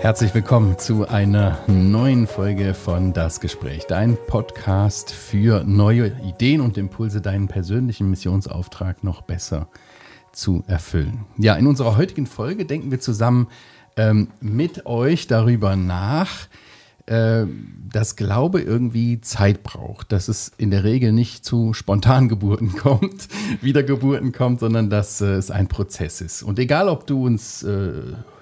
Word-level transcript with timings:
Herzlich 0.00 0.32
willkommen 0.32 0.78
zu 0.78 1.06
einer 1.06 1.58
neuen 1.66 2.26
Folge 2.26 2.72
von 2.72 3.12
Das 3.12 3.40
Gespräch, 3.40 3.84
dein 3.86 4.16
Podcast 4.28 5.12
für 5.12 5.64
neue 5.64 6.12
Ideen 6.22 6.60
und 6.60 6.78
Impulse, 6.78 7.20
deinen 7.20 7.48
persönlichen 7.48 8.08
Missionsauftrag 8.08 9.04
noch 9.04 9.22
besser 9.22 9.68
zu 10.32 10.64
erfüllen. 10.66 11.26
Ja, 11.36 11.56
in 11.56 11.66
unserer 11.66 11.96
heutigen 11.96 12.26
Folge 12.26 12.64
denken 12.64 12.90
wir 12.90 13.00
zusammen 13.00 13.48
ähm, 13.96 14.28
mit 14.40 14.86
euch 14.86 15.26
darüber 15.26 15.76
nach, 15.76 16.48
äh, 17.08 17.46
dass 17.90 18.16
Glaube 18.16 18.60
irgendwie 18.60 19.20
Zeit 19.20 19.62
braucht, 19.62 20.12
dass 20.12 20.28
es 20.28 20.52
in 20.58 20.70
der 20.70 20.84
Regel 20.84 21.12
nicht 21.12 21.44
zu 21.44 21.72
Spontangeburten 21.72 22.72
kommt, 22.76 23.28
Wiedergeburten 23.62 24.32
kommt, 24.32 24.60
sondern 24.60 24.90
dass 24.90 25.20
äh, 25.20 25.34
es 25.34 25.50
ein 25.50 25.68
Prozess 25.68 26.20
ist. 26.20 26.42
Und 26.42 26.58
egal, 26.58 26.88
ob 26.88 27.06
du 27.06 27.24
uns 27.24 27.62
äh, 27.62 27.92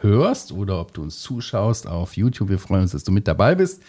hörst 0.00 0.52
oder 0.52 0.80
ob 0.80 0.92
du 0.94 1.02
uns 1.02 1.20
zuschaust 1.20 1.86
auf 1.86 2.16
YouTube, 2.16 2.48
wir 2.48 2.58
freuen 2.58 2.82
uns, 2.82 2.92
dass 2.92 3.04
du 3.04 3.12
mit 3.12 3.28
dabei 3.28 3.54
bist 3.54 3.82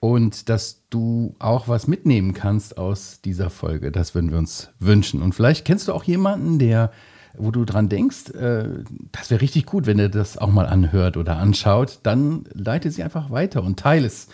und 0.00 0.48
dass 0.48 0.80
du 0.88 1.34
auch 1.38 1.68
was 1.68 1.86
mitnehmen 1.86 2.32
kannst 2.32 2.78
aus 2.78 3.20
dieser 3.22 3.50
Folge. 3.50 3.92
Das 3.92 4.14
würden 4.14 4.30
wir 4.30 4.38
uns 4.38 4.70
wünschen. 4.78 5.20
Und 5.20 5.34
vielleicht 5.34 5.66
kennst 5.66 5.88
du 5.88 5.92
auch 5.92 6.04
jemanden, 6.04 6.58
der 6.58 6.90
wo 7.36 7.50
du 7.50 7.64
dran 7.64 7.88
denkst, 7.88 8.30
äh, 8.30 8.64
das 9.12 9.30
wäre 9.30 9.40
richtig 9.40 9.66
gut, 9.66 9.86
wenn 9.86 9.98
er 9.98 10.08
das 10.08 10.38
auch 10.38 10.50
mal 10.50 10.66
anhört 10.66 11.16
oder 11.16 11.36
anschaut, 11.36 12.00
dann 12.02 12.44
leite 12.52 12.90
sie 12.90 13.02
einfach 13.02 13.30
weiter 13.30 13.62
und 13.62 13.78
teile 13.78 14.06
es 14.06 14.28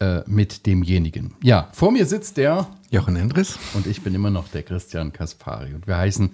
äh, 0.00 0.22
mit 0.26 0.66
demjenigen. 0.66 1.34
Ja, 1.42 1.68
vor 1.72 1.92
mir 1.92 2.06
sitzt 2.06 2.36
der 2.36 2.66
Jochen 2.90 3.16
Endres 3.16 3.58
und 3.74 3.86
ich 3.86 4.02
bin 4.02 4.14
immer 4.14 4.30
noch 4.30 4.48
der 4.48 4.62
Christian 4.62 5.12
Kaspari 5.12 5.72
und 5.72 5.86
wir 5.86 5.96
heißen 5.96 6.30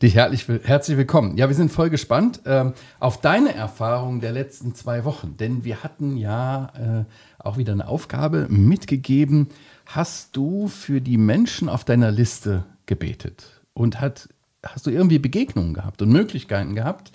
dich 0.00 0.14
herzlich, 0.14 0.46
herzlich 0.64 0.96
willkommen. 0.96 1.36
Ja, 1.36 1.48
wir 1.48 1.54
sind 1.54 1.70
voll 1.70 1.90
gespannt 1.90 2.40
äh, 2.44 2.72
auf 3.00 3.20
deine 3.20 3.54
Erfahrungen 3.54 4.20
der 4.20 4.32
letzten 4.32 4.74
zwei 4.74 5.04
Wochen, 5.04 5.36
denn 5.36 5.64
wir 5.64 5.82
hatten 5.82 6.16
ja 6.16 6.72
äh, 6.74 7.04
auch 7.38 7.58
wieder 7.58 7.74
eine 7.74 7.86
Aufgabe 7.86 8.46
mitgegeben. 8.48 9.48
Hast 9.86 10.34
du 10.36 10.68
für 10.68 11.00
die 11.00 11.18
Menschen 11.18 11.68
auf 11.68 11.84
deiner 11.84 12.10
Liste 12.10 12.64
gebetet 12.86 13.60
und 13.74 14.00
hat 14.00 14.28
hast 14.62 14.86
du 14.86 14.90
irgendwie 14.90 15.18
Begegnungen 15.18 15.74
gehabt 15.74 16.00
und 16.02 16.10
Möglichkeiten 16.10 16.74
gehabt, 16.74 17.12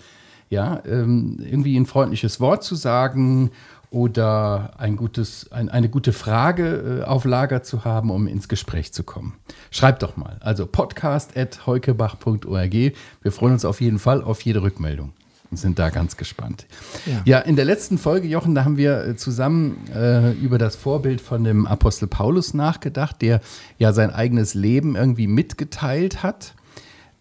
ja, 0.49 0.81
ähm, 0.85 1.37
irgendwie 1.39 1.77
ein 1.77 1.85
freundliches 1.85 2.39
Wort 2.39 2.63
zu 2.63 2.75
sagen 2.75 3.51
oder 3.89 4.73
ein 4.77 4.95
gutes, 4.95 5.51
ein, 5.51 5.67
eine 5.69 5.89
gute 5.89 6.13
Frage 6.13 7.01
äh, 7.01 7.05
auf 7.05 7.25
Lager 7.25 7.63
zu 7.63 7.83
haben, 7.85 8.11
um 8.11 8.27
ins 8.27 8.47
Gespräch 8.47 8.93
zu 8.93 9.01
kommen. 9.03 9.33
Schreib 9.71 9.97
doch 9.99 10.15
mal. 10.17 10.37
Also 10.41 10.65
podcast.heukebach.org. 10.65 12.73
Wir 12.73 13.31
freuen 13.31 13.53
uns 13.53 13.65
auf 13.65 13.81
jeden 13.81 13.99
Fall 13.99 14.21
auf 14.21 14.41
jede 14.41 14.61
Rückmeldung 14.61 15.13
und 15.51 15.57
sind 15.57 15.79
da 15.79 15.89
ganz 15.89 16.17
gespannt. 16.17 16.65
Ja, 17.05 17.21
ja 17.25 17.39
in 17.39 17.55
der 17.55 17.65
letzten 17.65 17.97
Folge, 17.97 18.27
Jochen, 18.27 18.53
da 18.55 18.65
haben 18.65 18.75
wir 18.77 19.05
äh, 19.05 19.15
zusammen 19.15 19.87
äh, 19.93 20.33
über 20.33 20.57
das 20.57 20.75
Vorbild 20.75 21.21
von 21.21 21.45
dem 21.45 21.65
Apostel 21.65 22.07
Paulus 22.07 22.53
nachgedacht, 22.53 23.21
der 23.21 23.39
ja 23.77 23.93
sein 23.93 24.11
eigenes 24.11 24.53
Leben 24.53 24.97
irgendwie 24.97 25.27
mitgeteilt 25.27 26.23
hat 26.23 26.55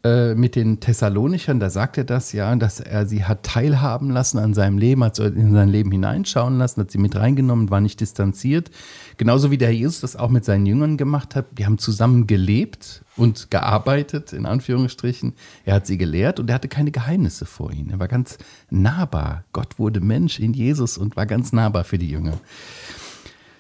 äh, 0.05 0.35
mit 0.35 0.55
den 0.55 0.79
Thessalonichern, 0.79 1.59
da 1.59 1.71
sagt 1.71 1.99
er 1.99 2.05
das 2.05 2.33
ja, 2.33 2.55
dass 2.57 2.81
er 2.81 3.07
sie 3.07 3.25
hat 3.25 3.43
teilhaben 3.43 4.11
lassen 4.11 4.39
an 4.39 4.55
seinem 4.55 4.79
Leben, 4.79 5.03
hat 5.03 5.19
in 5.19 5.53
sein 5.53 5.69
Leben 5.69 5.91
hineinschauen 5.91 6.59
lassen, 6.59 6.83
hat 6.83 6.91
sie 6.91 6.99
mit 6.99 7.17
reingenommen, 7.17 7.71
war 7.71 7.81
nicht 7.81 8.01
distanziert. 8.01 8.71
Genauso 9.17 9.51
wie 9.51 9.59
der 9.59 9.75
Jesus 9.75 10.01
das 10.01 10.15
auch 10.17 10.31
mit 10.31 10.45
seinen 10.45 10.67
Jüngern 10.67 10.97
gemacht 10.97 11.35
hat. 11.35 11.47
Die 11.59 11.67
haben 11.67 11.79
zusammen 11.79 12.27
gelebt 12.27 13.05
und 13.17 13.51
gearbeitet, 13.51 14.33
in 14.33 14.47
Anführungsstrichen. 14.47 15.33
Er 15.65 15.75
hat 15.75 15.87
sie 15.87 15.99
gelehrt 15.99 16.39
und 16.39 16.51
er 16.51 16.55
hatte 16.57 16.69
keine 16.69 16.91
Geheimnisse 16.91 17.47
vor 17.47 17.73
ihnen. 17.73 17.91
Er 17.91 17.99
war 17.99 18.09
ganz 18.09 18.39
nahbar. 18.71 19.45
Gott 19.53 19.79
wurde 19.79 20.01
Mensch 20.01 20.39
in 20.39 20.53
Jesus 20.53 20.99
und 20.99 21.17
war 21.17 21.27
ganz 21.27 21.53
nahbar 21.53 21.85
für 21.85 21.99
die 21.99 22.11
Jünger. 22.11 22.39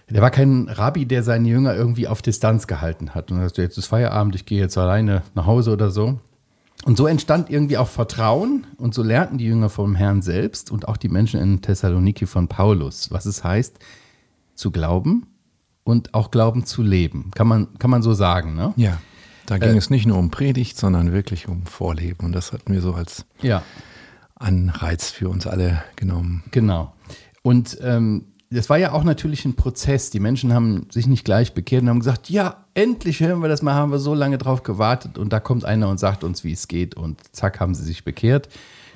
Der 0.08 0.22
war 0.22 0.30
kein 0.30 0.68
Rabbi, 0.68 1.04
der 1.06 1.22
seine 1.22 1.48
Jünger 1.48 1.74
irgendwie 1.74 2.06
auf 2.06 2.22
Distanz 2.22 2.66
gehalten 2.66 3.14
hat 3.14 3.30
und 3.30 3.40
sagt, 3.40 3.58
jetzt 3.58 3.76
ist 3.76 3.86
Feierabend, 3.86 4.36
ich 4.36 4.46
gehe 4.46 4.60
jetzt 4.60 4.78
alleine 4.78 5.22
nach 5.34 5.46
Hause 5.46 5.72
oder 5.72 5.90
so, 5.90 6.20
und 6.84 6.96
so 6.96 7.06
entstand 7.06 7.50
irgendwie 7.50 7.78
auch 7.78 7.88
Vertrauen 7.88 8.66
und 8.76 8.94
so 8.94 9.02
lernten 9.02 9.38
die 9.38 9.46
Jünger 9.46 9.70
vom 9.70 9.96
Herrn 9.96 10.22
selbst 10.22 10.70
und 10.70 10.86
auch 10.86 10.96
die 10.96 11.08
Menschen 11.08 11.40
in 11.40 11.62
Thessaloniki 11.62 12.26
von 12.26 12.48
Paulus, 12.48 13.10
was 13.10 13.26
es 13.26 13.42
heißt, 13.42 13.78
zu 14.54 14.70
glauben 14.70 15.26
und 15.82 16.14
auch 16.14 16.30
Glauben 16.30 16.64
zu 16.64 16.82
leben. 16.82 17.30
Kann 17.34 17.48
man, 17.48 17.76
kann 17.78 17.90
man 17.90 18.02
so 18.02 18.14
sagen, 18.14 18.54
ne? 18.54 18.72
Ja, 18.76 18.98
da 19.46 19.58
ging 19.58 19.74
äh, 19.74 19.78
es 19.78 19.90
nicht 19.90 20.06
nur 20.06 20.18
um 20.18 20.30
Predigt, 20.30 20.76
sondern 20.76 21.12
wirklich 21.12 21.48
um 21.48 21.66
Vorleben. 21.66 22.26
Und 22.26 22.32
das 22.32 22.52
hatten 22.52 22.72
wir 22.72 22.80
so 22.80 22.94
als 22.94 23.24
ja. 23.42 23.62
Anreiz 24.34 25.10
für 25.10 25.28
uns 25.28 25.46
alle 25.46 25.82
genommen. 25.96 26.44
Genau. 26.50 26.92
Und 27.42 27.78
ähm, 27.82 28.26
das 28.50 28.70
war 28.70 28.78
ja 28.78 28.92
auch 28.92 29.02
natürlich 29.02 29.44
ein 29.44 29.56
Prozess. 29.56 30.10
Die 30.10 30.20
Menschen 30.20 30.52
haben 30.52 30.86
sich 30.90 31.06
nicht 31.06 31.24
gleich 31.24 31.52
bekehrt 31.52 31.82
und 31.82 31.88
haben 31.88 31.98
gesagt, 31.98 32.30
ja, 32.30 32.64
endlich 32.74 33.20
hören 33.20 33.40
wir 33.40 33.48
das 33.48 33.62
mal, 33.62 33.74
haben 33.74 33.90
wir 33.90 33.98
so 33.98 34.14
lange 34.14 34.38
drauf 34.38 34.62
gewartet 34.62 35.18
und 35.18 35.32
da 35.32 35.40
kommt 35.40 35.64
einer 35.64 35.88
und 35.88 35.98
sagt 35.98 36.22
uns, 36.22 36.44
wie 36.44 36.52
es 36.52 36.68
geht 36.68 36.96
und 36.96 37.20
zack, 37.34 37.58
haben 37.58 37.74
sie 37.74 37.84
sich 37.84 38.04
bekehrt. 38.04 38.48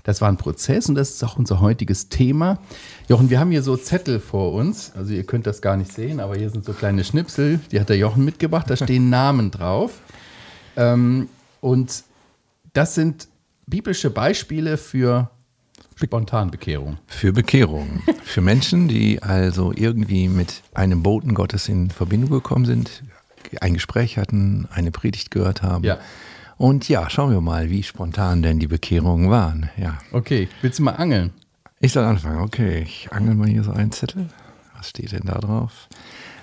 Das 0.05 0.21
war 0.21 0.29
ein 0.29 0.37
Prozess 0.37 0.89
und 0.89 0.95
das 0.95 1.11
ist 1.11 1.25
auch 1.25 1.37
unser 1.37 1.61
heutiges 1.61 2.09
Thema. 2.09 2.59
Jochen, 3.09 3.29
wir 3.29 3.39
haben 3.39 3.51
hier 3.51 3.63
so 3.63 3.77
Zettel 3.77 4.19
vor 4.19 4.53
uns. 4.53 4.93
Also 4.97 5.13
ihr 5.13 5.25
könnt 5.25 5.47
das 5.47 5.61
gar 5.61 5.77
nicht 5.77 5.93
sehen, 5.93 6.21
aber 6.21 6.37
hier 6.37 6.49
sind 6.49 6.65
so 6.65 6.73
kleine 6.73 7.05
Schnipsel, 7.05 7.61
die 7.71 7.81
hat 7.81 7.89
der 7.89 7.99
Jochen 7.99 8.25
mitgebracht, 8.25 8.71
da 8.71 8.77
stehen 8.77 9.11
Namen 9.11 9.51
drauf. 9.51 10.01
Ähm, 10.77 11.29
und 11.61 12.05
das 12.73 12.95
sind 12.95 13.29
biblische 13.67 14.11
Beispiele 14.11 14.77
für 14.77 15.31
Spontanbekehrung. 15.97 16.99
Für 17.07 17.33
Bekehrung. 17.33 18.03
Für 18.23 18.41
Menschen, 18.41 18.89
die 18.89 19.23
also 19.23 19.73
irgendwie 19.75 20.29
mit 20.29 20.63
einem 20.75 21.03
Boten 21.03 21.35
Gottes 21.35 21.69
in 21.69 21.91
Verbindung 21.91 22.31
gekommen 22.31 22.65
sind, 22.65 23.03
ein 23.61 23.75
Gespräch 23.75 24.17
hatten, 24.19 24.69
eine 24.71 24.91
Predigt 24.91 25.31
gehört 25.31 25.63
haben. 25.63 25.85
Ja. 25.85 25.99
Und 26.57 26.89
ja, 26.89 27.09
schauen 27.09 27.33
wir 27.33 27.41
mal, 27.41 27.71
wie 27.71 27.83
spontan 27.83 28.43
denn 28.43 28.59
die 28.59 28.67
Bekehrungen 28.67 29.31
waren. 29.31 29.71
Ja. 29.77 29.99
Okay, 30.13 30.49
willst 30.63 30.79
du 30.79 30.83
mal 30.83 30.93
angeln? 30.93 31.33
Ich 31.81 31.93
soll 31.93 32.05
anfangen. 32.05 32.41
Okay, 32.41 32.83
ich 32.83 33.11
angel 33.11 33.35
mal 33.35 33.49
hier 33.49 33.65
so 33.65 33.73
einen 33.73 33.93
Zettel. 33.93 34.29
Was 34.77 34.91
steht 34.91 35.13
denn 35.13 35.25
da 35.25 35.39
drauf? 35.39 35.89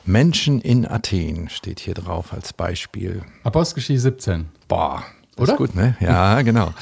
Menschen 0.05 0.61
in 0.61 0.87
Athen 0.87 1.49
steht 1.49 1.79
hier 1.79 1.93
drauf 1.93 2.33
als 2.33 2.53
Beispiel. 2.53 3.21
Apostelgeschichte 3.43 4.01
17. 4.01 4.45
Boah, 4.67 5.03
das 5.35 5.43
Oder? 5.43 5.53
ist 5.53 5.57
gut, 5.57 5.75
ne? 5.75 5.95
Ja, 5.99 6.41
genau. 6.41 6.73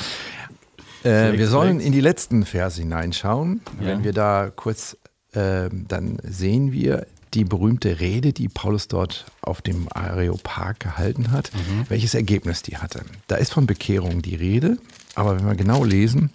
Äh, 1.06 1.38
wir 1.38 1.48
sollen 1.48 1.80
in 1.80 1.92
die 1.92 2.02
letzten 2.02 2.46
Verse 2.46 2.82
hineinschauen. 2.82 3.62
Ja. 3.80 3.88
Wenn 3.88 4.04
wir 4.04 4.14
da 4.14 4.52
kurz, 4.54 4.98
äh, 5.34 5.70
dann 5.72 6.18
sehen 6.24 6.72
wir 6.72 7.06
die 7.34 7.44
berühmte 7.44 8.00
Rede, 8.00 8.34
die 8.34 8.48
Paulus 8.48 8.88
dort 8.88 9.26
auf 9.42 9.62
dem 9.62 9.88
Areopag 9.92 10.80
gehalten 10.80 11.32
hat, 11.32 11.52
mhm. 11.54 11.84
welches 11.90 12.16
Ergebnis 12.16 12.62
die 12.62 12.78
hatte. 12.78 13.02
Da 13.28 13.36
ist 13.36 13.54
von 13.54 13.68
Bekehrung 13.68 14.22
die 14.22 14.36
Rede, 14.36 14.78
aber 15.16 15.38
wenn 15.38 15.46
wir 15.46 15.56
genau 15.56 15.84
lesen, 15.84 16.32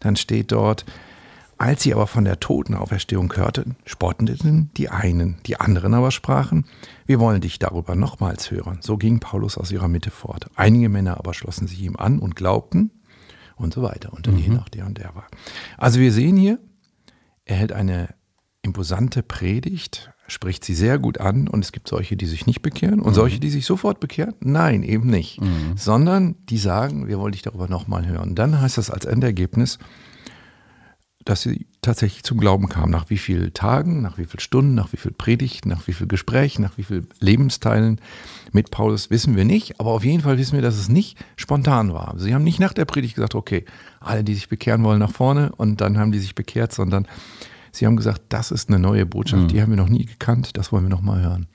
dann 0.00 0.16
steht 0.16 0.52
dort, 0.52 0.84
als 1.56 1.82
sie 1.82 1.94
aber 1.94 2.06
von 2.06 2.24
der 2.24 2.40
Totenauferstehung 2.40 3.34
hörten, 3.36 3.76
spotteten 3.86 4.70
die 4.76 4.90
einen, 4.90 5.38
die 5.46 5.58
anderen 5.58 5.94
aber 5.94 6.10
sprachen, 6.10 6.66
wir 7.06 7.20
wollen 7.20 7.40
dich 7.40 7.58
darüber 7.58 7.94
nochmals 7.94 8.50
hören. 8.50 8.78
So 8.82 8.98
ging 8.98 9.20
Paulus 9.20 9.56
aus 9.56 9.70
ihrer 9.70 9.88
Mitte 9.88 10.10
fort. 10.10 10.50
Einige 10.56 10.88
Männer 10.90 11.16
aber 11.16 11.32
schlossen 11.32 11.68
sich 11.68 11.80
ihm 11.80 11.96
an 11.96 12.18
und 12.18 12.36
glaubten, 12.36 12.90
und 13.56 13.74
so 13.74 13.82
weiter. 13.82 14.12
Und 14.12 14.26
dann 14.26 14.34
mhm. 14.34 14.40
je 14.40 14.48
nach 14.48 14.68
der 14.68 14.86
und 14.86 14.98
der 14.98 15.14
war. 15.14 15.26
Also 15.78 16.00
wir 16.00 16.12
sehen 16.12 16.36
hier, 16.36 16.58
er 17.44 17.56
hält 17.56 17.72
eine 17.72 18.14
imposante 18.62 19.22
Predigt, 19.22 20.10
spricht 20.26 20.64
sie 20.64 20.74
sehr 20.74 20.98
gut 20.98 21.20
an 21.20 21.48
und 21.48 21.64
es 21.64 21.72
gibt 21.72 21.88
solche, 21.88 22.16
die 22.16 22.26
sich 22.26 22.46
nicht 22.46 22.62
bekehren 22.62 23.00
und 23.00 23.10
mhm. 23.10 23.14
solche, 23.14 23.40
die 23.40 23.50
sich 23.50 23.66
sofort 23.66 24.00
bekehren? 24.00 24.34
Nein, 24.40 24.82
eben 24.82 25.08
nicht. 25.08 25.40
Mhm. 25.40 25.76
Sondern 25.76 26.36
die 26.48 26.58
sagen, 26.58 27.06
wir 27.06 27.18
wollen 27.18 27.32
dich 27.32 27.42
darüber 27.42 27.68
nochmal 27.68 28.06
hören. 28.06 28.34
Dann 28.34 28.60
heißt 28.60 28.78
das 28.78 28.90
als 28.90 29.04
Endergebnis, 29.04 29.78
dass 31.24 31.42
sie 31.42 31.66
tatsächlich 31.80 32.22
zum 32.22 32.38
Glauben 32.38 32.68
kamen. 32.68 32.90
Nach 32.90 33.08
wie 33.10 33.18
vielen 33.18 33.54
Tagen, 33.54 34.02
nach 34.02 34.18
wie 34.18 34.24
vielen 34.24 34.40
Stunden, 34.40 34.74
nach 34.74 34.92
wie 34.92 34.96
viel 34.96 35.12
Predigt, 35.12 35.66
nach 35.66 35.86
wie 35.86 35.92
viel 35.92 36.06
Gespräch, 36.06 36.58
nach 36.58 36.76
wie 36.76 36.82
viel 36.82 37.06
Lebensteilen 37.20 38.00
mit 38.52 38.70
Paulus 38.70 39.10
wissen 39.10 39.36
wir 39.36 39.44
nicht. 39.44 39.80
Aber 39.80 39.90
auf 39.90 40.04
jeden 40.04 40.22
Fall 40.22 40.38
wissen 40.38 40.54
wir, 40.54 40.62
dass 40.62 40.76
es 40.76 40.88
nicht 40.88 41.18
spontan 41.36 41.92
war. 41.92 42.14
Sie 42.18 42.34
haben 42.34 42.44
nicht 42.44 42.60
nach 42.60 42.72
der 42.72 42.84
Predigt 42.84 43.14
gesagt, 43.14 43.34
okay, 43.34 43.64
alle, 44.00 44.24
die 44.24 44.34
sich 44.34 44.48
bekehren 44.48 44.84
wollen, 44.84 44.98
nach 44.98 45.12
vorne 45.12 45.52
und 45.56 45.80
dann 45.80 45.98
haben 45.98 46.12
die 46.12 46.18
sich 46.18 46.34
bekehrt, 46.34 46.72
sondern 46.72 47.06
sie 47.72 47.86
haben 47.86 47.96
gesagt, 47.96 48.22
das 48.28 48.50
ist 48.50 48.68
eine 48.68 48.78
neue 48.78 49.06
Botschaft, 49.06 49.44
mhm. 49.44 49.48
die 49.48 49.62
haben 49.62 49.70
wir 49.70 49.76
noch 49.76 49.88
nie 49.88 50.04
gekannt, 50.04 50.56
das 50.56 50.72
wollen 50.72 50.84
wir 50.84 50.90
noch 50.90 51.02
mal 51.02 51.22
hören. 51.22 51.46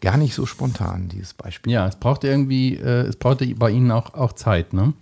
Gar 0.00 0.16
nicht 0.16 0.34
so 0.34 0.46
spontan, 0.46 1.08
dieses 1.08 1.34
Beispiel. 1.34 1.74
Ja, 1.74 1.86
es 1.86 1.96
braucht 1.96 2.24
irgendwie, 2.24 2.76
äh, 2.76 3.06
es 3.08 3.16
brauchte 3.16 3.46
bei 3.54 3.70
Ihnen 3.70 3.90
auch, 3.90 4.14
auch 4.14 4.32
Zeit, 4.32 4.72
ne? 4.72 4.94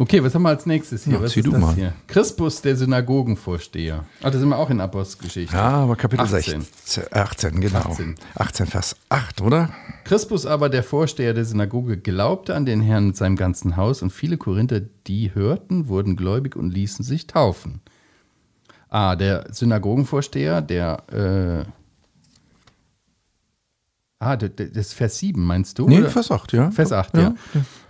Okay, 0.00 0.22
was 0.22 0.32
haben 0.32 0.42
wir 0.42 0.50
als 0.50 0.64
nächstes 0.64 1.04
hier? 1.04 1.14
Ja, 1.14 1.22
was 1.22 1.32
zieh 1.32 1.42
du 1.42 1.50
mal. 1.58 1.74
Hier? 1.74 1.92
Crispus, 2.06 2.62
der 2.62 2.76
Synagogenvorsteher. 2.76 4.04
Ach, 4.22 4.30
da 4.30 4.38
sind 4.38 4.48
wir 4.48 4.56
auch 4.56 4.70
in 4.70 4.80
Apostelgeschichte. 4.80 5.56
Ja, 5.56 5.70
aber 5.70 5.96
Kapitel 5.96 6.22
18. 6.22 6.60
16, 6.60 7.04
18, 7.12 7.60
genau. 7.60 7.78
18. 7.78 8.14
18, 8.36 8.66
Vers 8.66 8.96
8, 9.08 9.40
oder? 9.40 9.70
Crispus 10.04 10.46
aber, 10.46 10.68
der 10.68 10.84
Vorsteher 10.84 11.34
der 11.34 11.44
Synagoge, 11.44 11.96
glaubte 11.96 12.54
an 12.54 12.64
den 12.64 12.80
Herrn 12.80 13.08
mit 13.08 13.16
seinem 13.16 13.34
ganzen 13.34 13.76
Haus 13.76 14.00
und 14.00 14.10
viele 14.10 14.36
Korinther, 14.36 14.80
die 14.80 15.34
hörten, 15.34 15.88
wurden 15.88 16.14
gläubig 16.14 16.54
und 16.54 16.70
ließen 16.70 17.04
sich 17.04 17.26
taufen. 17.26 17.80
Ah, 18.90 19.16
der 19.16 19.52
Synagogenvorsteher, 19.52 20.62
der 20.62 21.66
äh, 21.66 21.77
Ah, 24.20 24.36
das 24.36 24.50
ist 24.74 24.94
Vers 24.94 25.18
7, 25.18 25.44
meinst 25.44 25.78
du? 25.78 25.88
Nee, 25.88 26.00
oder? 26.00 26.10
Vers 26.10 26.32
8, 26.32 26.52
ja. 26.52 26.70
Vers 26.72 26.90
8, 26.90 27.16
ja. 27.16 27.22
ja. 27.22 27.34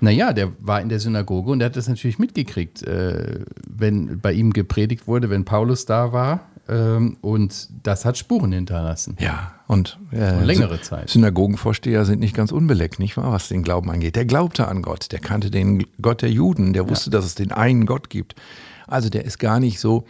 Naja, 0.01 0.33
der 0.35 0.53
war 0.59 0.83
in 0.83 0.91
der 0.91 1.01
Synagoge 1.01 1.51
und 1.51 1.61
der 1.61 1.67
hat 1.67 1.77
das 1.77 1.89
natürlich 1.89 2.19
mitgekriegt, 2.19 2.83
äh, 2.83 3.45
wenn 3.67 4.21
bei 4.21 4.33
ihm 4.33 4.53
gepredigt 4.53 5.07
wurde, 5.07 5.31
wenn 5.31 5.47
Paulus 5.47 5.87
da 5.87 6.13
war. 6.13 6.41
Ähm, 6.69 7.17
und 7.23 7.71
das 7.83 8.05
hat 8.05 8.19
Spuren 8.19 8.53
hinterlassen. 8.53 9.17
Ja, 9.19 9.55
und, 9.69 9.99
äh, 10.13 10.45
längere 10.45 10.83
Zeit. 10.83 11.09
Synagogenvorsteher 11.09 12.05
sind 12.05 12.21
nicht 12.21 12.37
ganz 12.37 12.53
unbeleckt, 12.53 12.99
nicht 12.99 13.17
wahr, 13.17 13.33
was 13.33 13.49
den 13.49 13.63
Glauben 13.63 13.91
angeht. 13.91 14.15
Der 14.15 14.27
glaubte 14.27 14.69
an 14.69 14.83
Gott, 14.83 15.11
der 15.13 15.21
kannte 15.21 15.51
den 15.51 15.87
Gott 16.03 16.21
der 16.21 16.31
Juden, 16.31 16.75
der 16.75 16.91
wusste, 16.91 17.09
ja. 17.09 17.13
dass 17.13 17.25
es 17.25 17.37
den 17.37 17.53
einen 17.53 17.87
Gott 17.87 18.11
gibt. 18.11 18.35
Also 18.87 19.09
der 19.09 19.25
ist 19.25 19.39
gar 19.39 19.61
nicht 19.61 19.81
so 19.81 20.05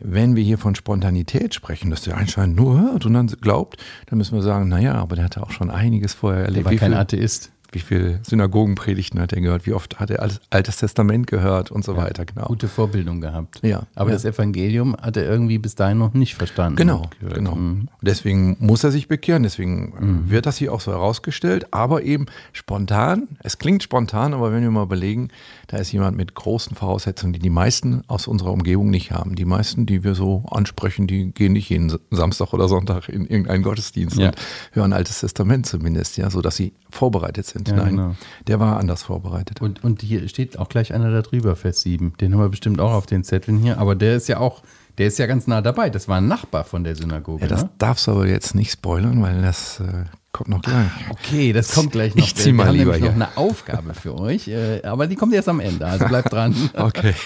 wenn 0.00 0.36
wir 0.36 0.44
hier 0.44 0.58
von 0.58 0.74
Spontanität 0.74 1.54
sprechen, 1.54 1.90
dass 1.90 2.02
der 2.02 2.16
anscheinend 2.16 2.56
nur 2.56 2.80
hört 2.80 3.06
und 3.06 3.14
dann 3.14 3.26
glaubt, 3.26 3.82
dann 4.06 4.18
müssen 4.18 4.34
wir 4.34 4.42
sagen, 4.42 4.68
naja, 4.68 4.94
aber 4.94 5.16
der 5.16 5.24
hatte 5.24 5.42
auch 5.42 5.50
schon 5.50 5.70
einiges 5.70 6.14
vorher 6.14 6.44
erlebt. 6.44 6.66
Der 6.66 6.72
war 6.72 6.78
kein 6.78 6.94
Atheist 6.94 7.50
wie 7.72 7.80
viele 7.80 8.20
Synagogenpredigten 8.22 9.20
hat 9.20 9.32
er 9.32 9.40
gehört, 9.40 9.66
wie 9.66 9.72
oft 9.72 10.00
hat 10.00 10.10
er 10.10 10.26
Altes 10.50 10.78
Testament 10.78 11.26
gehört 11.26 11.70
und 11.70 11.84
so 11.84 11.92
ja, 11.92 11.98
weiter. 11.98 12.24
Genau. 12.24 12.46
Gute 12.46 12.66
Vorbildung 12.66 13.20
gehabt. 13.20 13.60
Ja. 13.62 13.82
Aber 13.94 14.10
ja. 14.10 14.16
das 14.16 14.24
Evangelium 14.24 14.96
hat 14.96 15.16
er 15.16 15.24
irgendwie 15.24 15.58
bis 15.58 15.74
dahin 15.74 15.98
noch 15.98 16.14
nicht 16.14 16.34
verstanden. 16.34 16.76
Genau, 16.76 17.02
genau. 17.20 17.54
Mhm. 17.54 17.88
Deswegen 18.00 18.56
muss 18.60 18.84
er 18.84 18.90
sich 18.90 19.08
bekehren, 19.08 19.42
deswegen 19.42 19.92
mhm. 19.98 20.30
wird 20.30 20.46
das 20.46 20.56
hier 20.56 20.72
auch 20.72 20.80
so 20.80 20.92
herausgestellt, 20.92 21.72
aber 21.72 22.02
eben 22.02 22.26
spontan. 22.52 23.28
Es 23.40 23.58
klingt 23.58 23.82
spontan, 23.82 24.32
aber 24.32 24.52
wenn 24.52 24.62
wir 24.62 24.70
mal 24.70 24.84
überlegen, 24.84 25.28
da 25.66 25.76
ist 25.76 25.92
jemand 25.92 26.16
mit 26.16 26.34
großen 26.34 26.74
Voraussetzungen, 26.74 27.34
die 27.34 27.38
die 27.38 27.50
meisten 27.50 28.02
aus 28.06 28.26
unserer 28.26 28.52
Umgebung 28.52 28.88
nicht 28.88 29.12
haben. 29.12 29.34
Die 29.34 29.44
meisten, 29.44 29.84
die 29.84 30.04
wir 30.04 30.14
so 30.14 30.44
ansprechen, 30.50 31.06
die 31.06 31.32
gehen 31.32 31.52
nicht 31.52 31.68
jeden 31.68 31.92
Samstag 32.10 32.54
oder 32.54 32.68
Sonntag 32.68 33.08
in 33.10 33.26
irgendeinen 33.26 33.62
Gottesdienst 33.62 34.16
ja. 34.16 34.28
und 34.28 34.36
hören 34.72 34.92
Altes 34.94 35.20
Testament 35.20 35.66
zumindest, 35.66 36.16
ja, 36.16 36.30
sodass 36.30 36.56
sie 36.56 36.72
vorbereitet 36.90 37.44
sind 37.44 37.57
sind. 37.66 37.76
Ja, 37.76 37.84
Nein, 37.84 37.96
genau. 37.96 38.14
der 38.46 38.60
war 38.60 38.78
anders 38.78 39.02
vorbereitet. 39.02 39.60
Und, 39.60 39.84
und 39.84 40.02
hier 40.02 40.28
steht 40.28 40.58
auch 40.58 40.68
gleich 40.68 40.92
einer 40.92 41.10
da 41.10 41.22
drüber, 41.22 41.56
Vers 41.56 41.80
7. 41.82 42.14
Den 42.20 42.32
haben 42.32 42.40
wir 42.40 42.48
bestimmt 42.48 42.80
auch 42.80 42.92
auf 42.92 43.06
den 43.06 43.24
Zetteln 43.24 43.58
hier. 43.58 43.78
Aber 43.78 43.94
der 43.94 44.16
ist 44.16 44.28
ja 44.28 44.38
auch, 44.38 44.62
der 44.98 45.08
ist 45.08 45.18
ja 45.18 45.26
ganz 45.26 45.46
nah 45.46 45.60
dabei. 45.60 45.90
Das 45.90 46.08
war 46.08 46.18
ein 46.18 46.28
Nachbar 46.28 46.64
von 46.64 46.84
der 46.84 46.96
Synagoge. 46.96 47.42
Ja, 47.42 47.48
das 47.48 47.64
ne? 47.64 47.70
darfst 47.78 48.06
du 48.06 48.12
aber 48.12 48.26
jetzt 48.26 48.54
nicht 48.54 48.72
spoilern, 48.72 49.22
weil 49.22 49.42
das 49.42 49.80
äh, 49.80 50.04
kommt 50.32 50.50
noch 50.50 50.62
gleich. 50.62 50.90
Okay, 51.10 51.52
das 51.52 51.74
kommt 51.74 51.92
gleich 51.92 52.14
noch. 52.14 52.24
Ich 52.24 52.34
zieh 52.34 52.52
mal 52.52 52.74
lieber 52.74 52.94
haben 52.94 53.04
noch 53.04 53.14
eine 53.14 53.36
Aufgabe 53.36 53.94
für 53.94 54.18
euch, 54.18 54.48
äh, 54.48 54.82
aber 54.82 55.06
die 55.06 55.16
kommt 55.16 55.34
erst 55.34 55.48
am 55.48 55.60
Ende, 55.60 55.86
also 55.86 56.06
bleib 56.06 56.30
dran. 56.30 56.54
okay. 56.74 57.14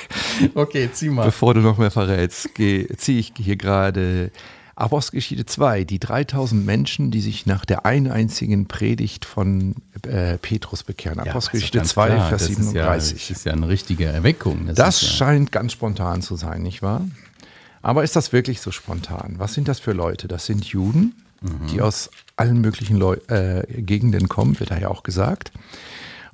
Okay, 0.55 0.89
zieh 0.93 1.11
mal. 1.11 1.27
Bevor 1.27 1.55
du 1.55 1.61
noch 1.61 1.79
mehr 1.79 1.91
verrätst, 1.91 2.49
ziehe 2.57 3.19
ich 3.19 3.33
hier 3.37 3.57
gerade 3.57 4.31
Apostelgeschichte 4.83 5.47
2, 5.47 5.85
die 5.85 6.01
3000 6.01 6.67
Menschen, 6.67 7.13
die 7.13 7.21
sich 7.21 7.47
nach 7.47 7.65
der 7.65 7.87
einen 7.87 8.11
einzigen 8.11 8.67
Predigt 8.67 9.25
von 9.25 9.77
äh, 10.03 10.39
Petrus 10.39 10.83
bekehren. 10.83 11.19
Ja, 11.25 11.31
Apostelgeschichte 11.31 11.83
2, 11.83 12.07
klar. 12.09 12.29
Vers 12.29 12.49
das 12.49 12.57
37. 12.57 12.67
Ist 12.67 12.75
ja, 12.75 12.97
das 12.97 13.13
ist 13.39 13.45
ja 13.45 13.53
eine 13.53 13.69
richtige 13.69 14.07
Erweckung. 14.07 14.67
Das, 14.67 14.75
das 14.75 15.07
scheint 15.07 15.55
ja 15.55 15.61
ganz 15.61 15.73
spontan 15.73 16.21
zu 16.21 16.35
sein, 16.35 16.63
nicht 16.63 16.83
wahr? 16.83 17.07
Aber 17.81 18.03
ist 18.03 18.17
das 18.17 18.33
wirklich 18.33 18.61
so 18.61 18.73
spontan? 18.73 19.35
Was 19.39 19.55
sind 19.55 19.69
das 19.69 19.79
für 19.79 19.93
Leute? 19.93 20.27
Das 20.27 20.47
sind 20.47 20.65
Juden, 20.65 21.15
mhm. 21.41 21.69
die 21.73 21.81
aus 21.81 22.11
allen 22.35 22.61
möglichen 22.61 22.97
Leu 22.97 23.17
äh, 23.29 23.63
Gegenden 23.69 24.29
kommen, 24.29 24.59
wird 24.59 24.73
da 24.73 24.79
ja 24.79 24.89
auch 24.89 25.05
gesagt. 25.05 25.53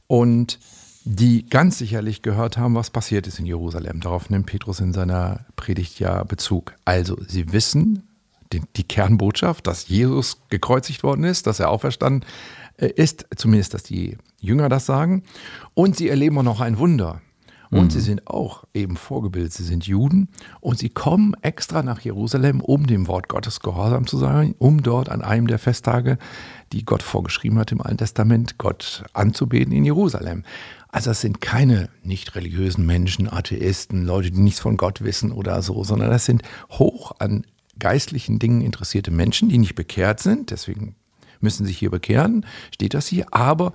Und 0.07 0.59
die 1.05 1.47
ganz 1.49 1.79
sicherlich 1.79 2.23
gehört 2.23 2.57
haben, 2.57 2.75
was 2.75 2.89
passiert 2.89 3.27
ist 3.27 3.39
in 3.39 3.47
Jerusalem. 3.47 4.01
Darauf 4.01 4.31
nimmt 4.31 4.47
Petrus 4.47 4.81
in 4.81 4.95
seiner 4.95 5.41
Predigt 5.57 5.99
ja 6.01 6.23
Bezug. 6.25 6.75
Also, 6.85 7.19
sie 7.27 7.53
wissen, 7.53 8.08
die, 8.53 8.63
die 8.77 8.85
Kernbotschaft, 8.85 9.67
dass 9.67 9.89
Jesus 9.89 10.39
gekreuzigt 10.49 11.03
worden 11.03 11.25
ist, 11.25 11.47
dass 11.47 11.61
er 11.61 11.71
auferstanden 11.71 12.25
äh, 12.77 12.89
ist, 12.89 13.27
zumindest, 13.37 13.75
dass 13.75 13.83
die 13.83 14.17
Jünger 14.41 14.69
das 14.69 14.87
sagen. 14.87 15.23
Und 15.75 15.97
sie 15.97 16.09
erleben 16.09 16.39
auch 16.39 16.43
noch 16.43 16.61
ein 16.61 16.79
Wunder. 16.79 17.21
Und 17.71 17.85
mhm. 17.85 17.91
sie 17.91 18.01
sind 18.01 18.27
auch 18.27 18.65
eben 18.73 18.97
vorgebildet. 18.97 19.53
Sie 19.53 19.65
sind 19.65 19.87
Juden 19.87 20.29
und 20.61 20.79
sie 20.79 20.89
kommen 20.89 21.35
extra 21.43 21.83
nach 21.83 22.01
Jerusalem, 22.01 22.61
um 22.61 22.87
dem 22.87 23.07
Wort 23.09 23.29
Gottes 23.29 23.61
gehorsam 23.61 24.07
zu 24.07 24.17
sein, 24.17 24.55
um 24.59 24.83
dort 24.83 25.11
an 25.11 25.23
einem 25.23 25.47
der 25.47 25.59
Festtage, 25.59 26.19
die 26.73 26.85
Gott 26.85 27.03
vorgeschrieben 27.03 27.59
hat 27.59 27.73
im 27.73 27.83
Alten 27.83 27.99
Testament, 27.99 28.57
Gott 28.57 29.05
anzubeten 29.13 29.73
in 29.73 29.85
Jerusalem. 29.85 30.45
Also 30.91 31.11
es 31.11 31.21
sind 31.21 31.43
keine 31.43 31.91
nicht 32.03 32.35
religiösen 32.35 32.87
Menschen, 32.87 33.31
Atheisten, 33.31 34.05
Leute, 34.05 34.31
die 34.31 34.41
nichts 34.41 34.61
von 34.61 34.79
Gott 34.79 35.03
wissen 35.03 35.33
oder 35.33 35.61
so, 35.61 35.85
sondern 35.85 36.11
das 36.11 36.25
sind 36.25 36.43
hoch 36.71 37.13
an 37.19 37.45
geistlichen 37.79 38.39
Dingen 38.39 38.61
interessierte 38.61 39.11
Menschen, 39.11 39.49
die 39.49 39.59
nicht 39.59 39.75
bekehrt 39.75 40.21
sind, 40.21 40.51
deswegen 40.51 40.95
müssen 41.41 41.67
sich 41.67 41.79
hier 41.79 41.91
bekehren, 41.91 42.45
steht 42.73 42.95
das 42.95 43.07
hier, 43.07 43.27
aber 43.33 43.73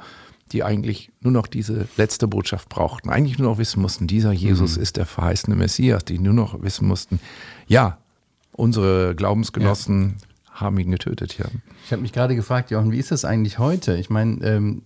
die 0.52 0.64
eigentlich 0.64 1.12
nur 1.22 1.32
noch 1.32 1.48
diese 1.48 1.88
letzte 1.98 2.28
Botschaft 2.28 2.70
brauchten, 2.70 3.10
eigentlich 3.10 3.40
nur 3.40 3.50
noch 3.50 3.58
wissen 3.58 3.82
mussten, 3.82 4.08
dieser 4.08 4.32
Jesus 4.32 4.78
mhm. 4.78 4.84
ist 4.84 4.98
der 4.98 5.06
verheißene 5.06 5.56
Messias, 5.56 6.06
die 6.06 6.20
nur 6.20 6.34
noch 6.34 6.62
wissen 6.62 6.88
mussten, 6.88 7.20
ja, 7.68 7.98
unsere 8.52 9.16
Glaubensgenossen 9.16 10.18
ja. 10.20 10.52
haben 10.62 10.78
ihn 10.78 10.92
getötet. 10.92 11.38
Ja. 11.38 11.46
Ich 11.86 11.92
habe 11.92 12.02
mich 12.02 12.14
gerade 12.14 12.36
gefragt, 12.36 12.70
Jochen, 12.70 12.92
wie 12.92 13.00
ist 13.00 13.12
das 13.12 13.26
eigentlich 13.26 13.58
heute? 13.58 13.98
Ich 13.98 14.10
meine, 14.10 14.44
ähm, 14.46 14.84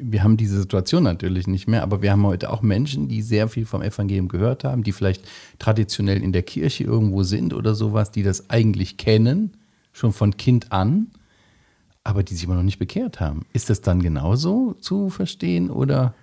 wir 0.00 0.22
haben 0.22 0.36
diese 0.36 0.58
Situation 0.58 1.02
natürlich 1.02 1.46
nicht 1.46 1.68
mehr, 1.68 1.82
aber 1.82 2.02
wir 2.02 2.12
haben 2.12 2.26
heute 2.26 2.50
auch 2.50 2.62
Menschen, 2.62 3.08
die 3.08 3.22
sehr 3.22 3.48
viel 3.48 3.66
vom 3.66 3.82
Evangelium 3.82 4.28
gehört 4.28 4.64
haben, 4.64 4.82
die 4.82 4.92
vielleicht 4.92 5.24
traditionell 5.58 6.22
in 6.22 6.32
der 6.32 6.42
Kirche 6.42 6.84
irgendwo 6.84 7.22
sind 7.22 7.54
oder 7.54 7.74
sowas, 7.74 8.10
die 8.10 8.22
das 8.22 8.50
eigentlich 8.50 8.96
kennen, 8.96 9.52
schon 9.92 10.12
von 10.12 10.36
Kind 10.36 10.72
an, 10.72 11.08
aber 12.04 12.22
die 12.22 12.34
sich 12.34 12.44
immer 12.44 12.54
noch 12.54 12.62
nicht 12.62 12.78
bekehrt 12.78 13.20
haben. 13.20 13.44
Ist 13.52 13.70
das 13.70 13.80
dann 13.80 14.02
genauso 14.02 14.74
zu 14.80 15.10
verstehen 15.10 15.70
oder? 15.70 16.14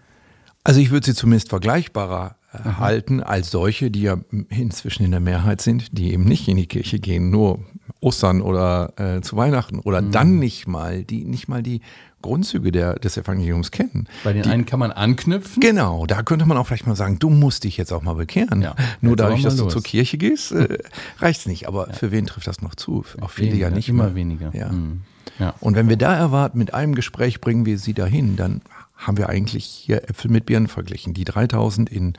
Also 0.64 0.80
ich 0.80 0.92
würde 0.92 1.06
sie 1.06 1.14
zumindest 1.14 1.50
vergleichbarer 1.50 2.38
halten 2.64 3.22
als 3.22 3.52
solche, 3.52 3.92
die 3.92 4.04
ja 4.04 4.18
inzwischen 4.50 5.04
in 5.04 5.12
der 5.12 5.20
Mehrheit 5.20 5.62
sind, 5.62 5.98
die 5.98 6.14
eben 6.14 6.24
nicht 6.24 6.48
in 6.48 6.58
die 6.58 6.68
Kirche 6.68 7.00
gehen, 7.00 7.30
nur 7.30 7.60
Ostern 8.02 8.42
oder 8.42 8.94
äh, 8.98 9.22
zu 9.22 9.36
Weihnachten 9.36 9.80
oder 9.80 10.02
mhm. 10.02 10.12
dann 10.12 10.40
nicht 10.40 10.68
mal, 10.68 11.04
die 11.04 11.26
nicht 11.26 11.48
mal 11.48 11.64
die 11.64 11.82
Grundzüge 12.22 12.72
der, 12.72 12.96
des 12.96 13.18
Evangeliums 13.18 13.72
kennen. 13.72 14.08
Bei 14.24 14.34
den 14.34 14.44
die, 14.44 14.50
einen 14.50 14.66
kann 14.66 14.80
man 14.80 14.92
anknüpfen. 14.92 15.62
Genau, 15.62 16.06
da 16.08 16.24
könnte 16.24 16.46
man 16.46 16.58
auch 16.58 16.66
vielleicht 16.66 16.88
mal 16.88 16.96
sagen, 16.96 17.20
du 17.20 17.30
musst 17.30 17.64
dich 17.64 17.78
jetzt 17.78 17.92
auch 17.94 18.02
mal 18.02 18.16
bekehren. 18.16 18.62
Ja, 18.62 18.76
Nur 19.02 19.16
dadurch, 19.16 19.44
dass 19.44 19.58
los. 19.58 19.68
du 19.68 19.74
zur 19.74 19.84
Kirche 19.84 20.18
gehst, 20.18 20.52
äh, 20.52 20.80
reicht 21.20 21.42
es 21.42 21.46
nicht. 21.46 21.68
Aber 21.68 21.88
ja. 21.88 21.94
für 21.94 22.12
wen 22.12 22.26
trifft 22.26 22.48
das 22.48 22.62
noch 22.62 22.74
zu? 22.76 23.06
Auch 23.22 23.30
viele 23.30 23.52
weniger, 23.52 23.70
ja 23.70 23.76
nicht 23.76 23.90
immer 23.90 24.06
mehr. 24.06 24.16
weniger. 24.16 24.56
Ja. 24.56 24.70
Mhm. 24.70 25.02
ja. 25.38 25.54
Und 25.60 25.76
wenn 25.76 25.88
wir 25.88 25.98
da 25.98 26.16
erwarten, 26.16 26.58
mit 26.58 26.74
einem 26.74 26.96
Gespräch 26.96 27.42
bringen 27.42 27.66
wir 27.66 27.78
sie 27.78 27.94
dahin, 27.94 28.36
dann 28.36 28.62
haben 28.96 29.18
wir 29.18 29.30
eigentlich 29.30 29.66
hier 29.66 30.10
Äpfel 30.10 30.32
mit 30.32 30.46
Birnen 30.46 30.68
verglichen. 30.68 31.14
Die 31.14 31.26
3000 31.26 31.90
in, 31.90 32.14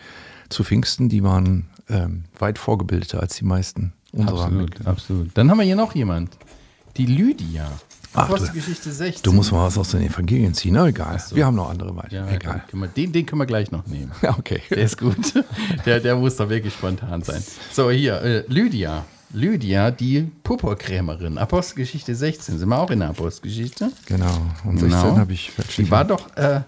zu 0.48 0.64
Pfingsten, 0.64 1.08
die 1.08 1.22
waren 1.22 1.66
ähm, 1.88 2.24
weit 2.38 2.58
vorgebildeter 2.58 3.20
als 3.20 3.36
die 3.36 3.44
meisten 3.44 3.92
unserer 4.12 4.44
Absolut, 4.44 4.86
absolut. 4.86 5.30
Dann 5.34 5.50
haben 5.50 5.58
wir 5.58 5.64
hier 5.64 5.76
noch 5.76 5.94
jemand. 5.94 6.36
Die 6.96 7.06
Lydia. 7.06 7.70
Ach, 8.14 8.24
Apostelgeschichte 8.24 8.90
16. 8.90 9.22
Du 9.22 9.32
musst 9.32 9.52
mal 9.52 9.66
was 9.66 9.76
aus 9.76 9.90
den 9.90 10.00
Evangelien 10.00 10.54
ziehen. 10.54 10.72
Na, 10.72 10.86
egal. 10.86 11.18
So. 11.18 11.36
Wir 11.36 11.44
haben 11.44 11.54
noch 11.54 11.68
andere 11.68 11.94
weiter. 11.94 12.26
Ja, 12.26 12.30
egal. 12.30 12.64
Wir, 12.72 12.88
den, 12.88 13.12
den 13.12 13.26
können 13.26 13.40
wir 13.42 13.46
gleich 13.46 13.70
noch 13.70 13.86
nehmen. 13.86 14.12
Ja, 14.22 14.30
okay. 14.38 14.62
Der 14.70 14.78
ist 14.78 14.96
gut. 14.96 15.34
Der, 15.84 16.00
der 16.00 16.16
muss 16.16 16.36
doch 16.36 16.48
wirklich 16.48 16.72
spontan 16.72 17.22
sein. 17.22 17.42
So, 17.72 17.90
hier, 17.90 18.22
äh, 18.22 18.44
Lydia. 18.48 19.04
Lydia, 19.32 19.90
die 19.90 20.30
Purpurkrämerin. 20.42 21.38
Apostelgeschichte 21.38 22.14
16. 22.14 22.58
Sind 22.58 22.68
wir 22.68 22.78
auch 22.78 22.90
in 22.90 23.00
der 23.00 23.10
Apostelgeschichte? 23.10 23.90
Genau. 24.06 24.46
Und 24.64 24.78
16 24.78 24.88
genau. 24.88 25.16
habe 25.16 25.32
ich. 25.32 25.52
Die 25.76 25.90
war 25.90 26.04
doch. 26.04 26.36
Äh, 26.36 26.60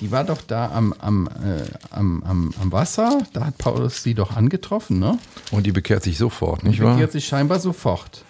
die 0.00 0.10
war 0.10 0.24
doch 0.24 0.42
da 0.42 0.72
am, 0.72 0.92
am, 0.94 1.28
äh, 1.28 1.64
am, 1.90 2.22
am, 2.24 2.52
am 2.60 2.72
Wasser, 2.72 3.22
da 3.32 3.46
hat 3.46 3.58
Paulus 3.58 4.02
sie 4.02 4.14
doch 4.14 4.36
angetroffen, 4.36 4.98
ne? 4.98 5.18
Und 5.52 5.66
die 5.66 5.72
bekehrt 5.72 6.02
sich 6.02 6.18
sofort, 6.18 6.64
nicht 6.64 6.80
wahr? 6.80 6.90
Die 6.90 6.94
bekehrt 6.96 7.12
sich 7.12 7.26
scheinbar 7.26 7.60
sofort. 7.60 8.24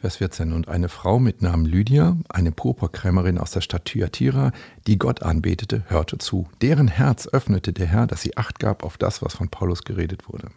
Vers 0.00 0.16
14. 0.16 0.54
Und 0.54 0.68
eine 0.68 0.88
Frau 0.88 1.18
mit 1.18 1.42
Namen 1.42 1.66
Lydia, 1.66 2.16
eine 2.30 2.52
Purpurkrämerin 2.52 3.36
aus 3.36 3.50
der 3.50 3.60
Stadt 3.60 3.84
Thyatira, 3.84 4.52
die 4.86 4.98
Gott 4.98 5.22
anbetete, 5.22 5.84
hörte 5.88 6.16
zu. 6.16 6.48
Deren 6.62 6.88
Herz 6.88 7.28
öffnete 7.28 7.74
der 7.74 7.86
Herr, 7.86 8.06
dass 8.06 8.22
sie 8.22 8.38
Acht 8.38 8.58
gab 8.58 8.82
auf 8.82 8.96
das, 8.96 9.20
was 9.20 9.34
von 9.34 9.50
Paulus 9.50 9.84
geredet 9.84 10.26
wurde. 10.30 10.48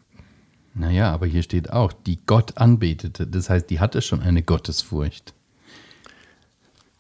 Naja, 0.76 1.12
aber 1.12 1.28
hier 1.28 1.44
steht 1.44 1.72
auch, 1.72 1.94
die 1.94 2.20
Gott 2.26 2.58
anbetete. 2.58 3.28
Das 3.28 3.50
heißt, 3.50 3.70
die 3.70 3.80
hatte 3.80 4.02
schon 4.02 4.22
eine 4.22 4.42
Gottesfurcht. 4.42 5.34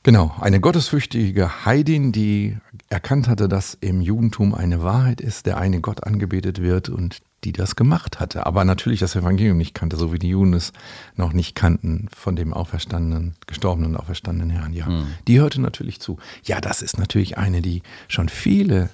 Genau, 0.03 0.35
eine 0.41 0.59
gottesfürchtige 0.59 1.65
Heidin, 1.65 2.11
die 2.11 2.57
erkannt 2.89 3.29
hatte, 3.29 3.47
dass 3.47 3.77
im 3.79 4.01
Judentum 4.01 4.53
eine 4.53 4.83
Wahrheit 4.83 5.21
ist, 5.21 5.45
der 5.45 5.57
eine 5.57 5.79
Gott 5.79 6.03
angebetet 6.03 6.61
wird 6.61 6.89
und 6.89 7.21
die 7.45 7.53
das 7.53 7.77
gemacht 7.77 8.19
hatte. 8.19 8.45
Aber 8.45 8.65
natürlich 8.65 8.99
das 8.99 9.15
Evangelium 9.15 9.57
nicht 9.57 9.73
kannte, 9.73 9.95
so 9.95 10.11
wie 10.11 10.19
die 10.19 10.29
Juden 10.29 10.53
es 10.53 10.73
noch 11.15 11.31
nicht 11.31 11.55
kannten 11.55 12.09
von 12.13 12.35
dem 12.35 12.53
auferstandenen, 12.53 13.35
gestorbenen, 13.47 13.95
auferstandenen 13.95 14.49
Herrn. 14.49 14.73
Ja, 14.73 14.87
mhm. 14.87 15.07
die 15.27 15.39
hörte 15.39 15.61
natürlich 15.61 16.01
zu. 16.01 16.17
Ja, 16.43 16.59
das 16.59 16.81
ist 16.81 16.99
natürlich 16.99 17.37
eine, 17.37 17.61
die 17.61 17.81
schon 18.09 18.27
viele 18.27 18.89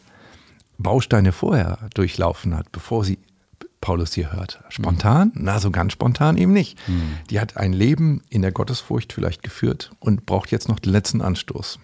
Bausteine 0.78 1.32
vorher 1.32 1.90
durchlaufen 1.96 2.56
hat, 2.56 2.72
bevor 2.72 3.04
sie 3.04 3.18
Paulus 3.82 4.14
hier 4.14 4.34
hört. 4.34 4.62
Spontan? 4.70 5.32
Mhm. 5.34 5.44
Na, 5.44 5.60
so 5.60 5.72
ganz 5.72 5.94
spontan 5.94 6.38
eben 6.38 6.52
nicht. 6.52 6.78
Mhm. 6.88 7.14
Die 7.30 7.40
hat 7.40 7.58
ein 7.58 7.74
Leben 7.74 8.22
in 8.30 8.42
der 8.42 8.52
Gottesfurcht 8.52 9.14
vielleicht 9.14 9.44
geführt 9.44 9.92
und 10.00 10.26
braucht 10.26 10.52
jetzt 10.52 10.68
noch 10.68 10.80
den 10.80 10.92
letzten 10.92 11.22
Anstoß. 11.22 11.80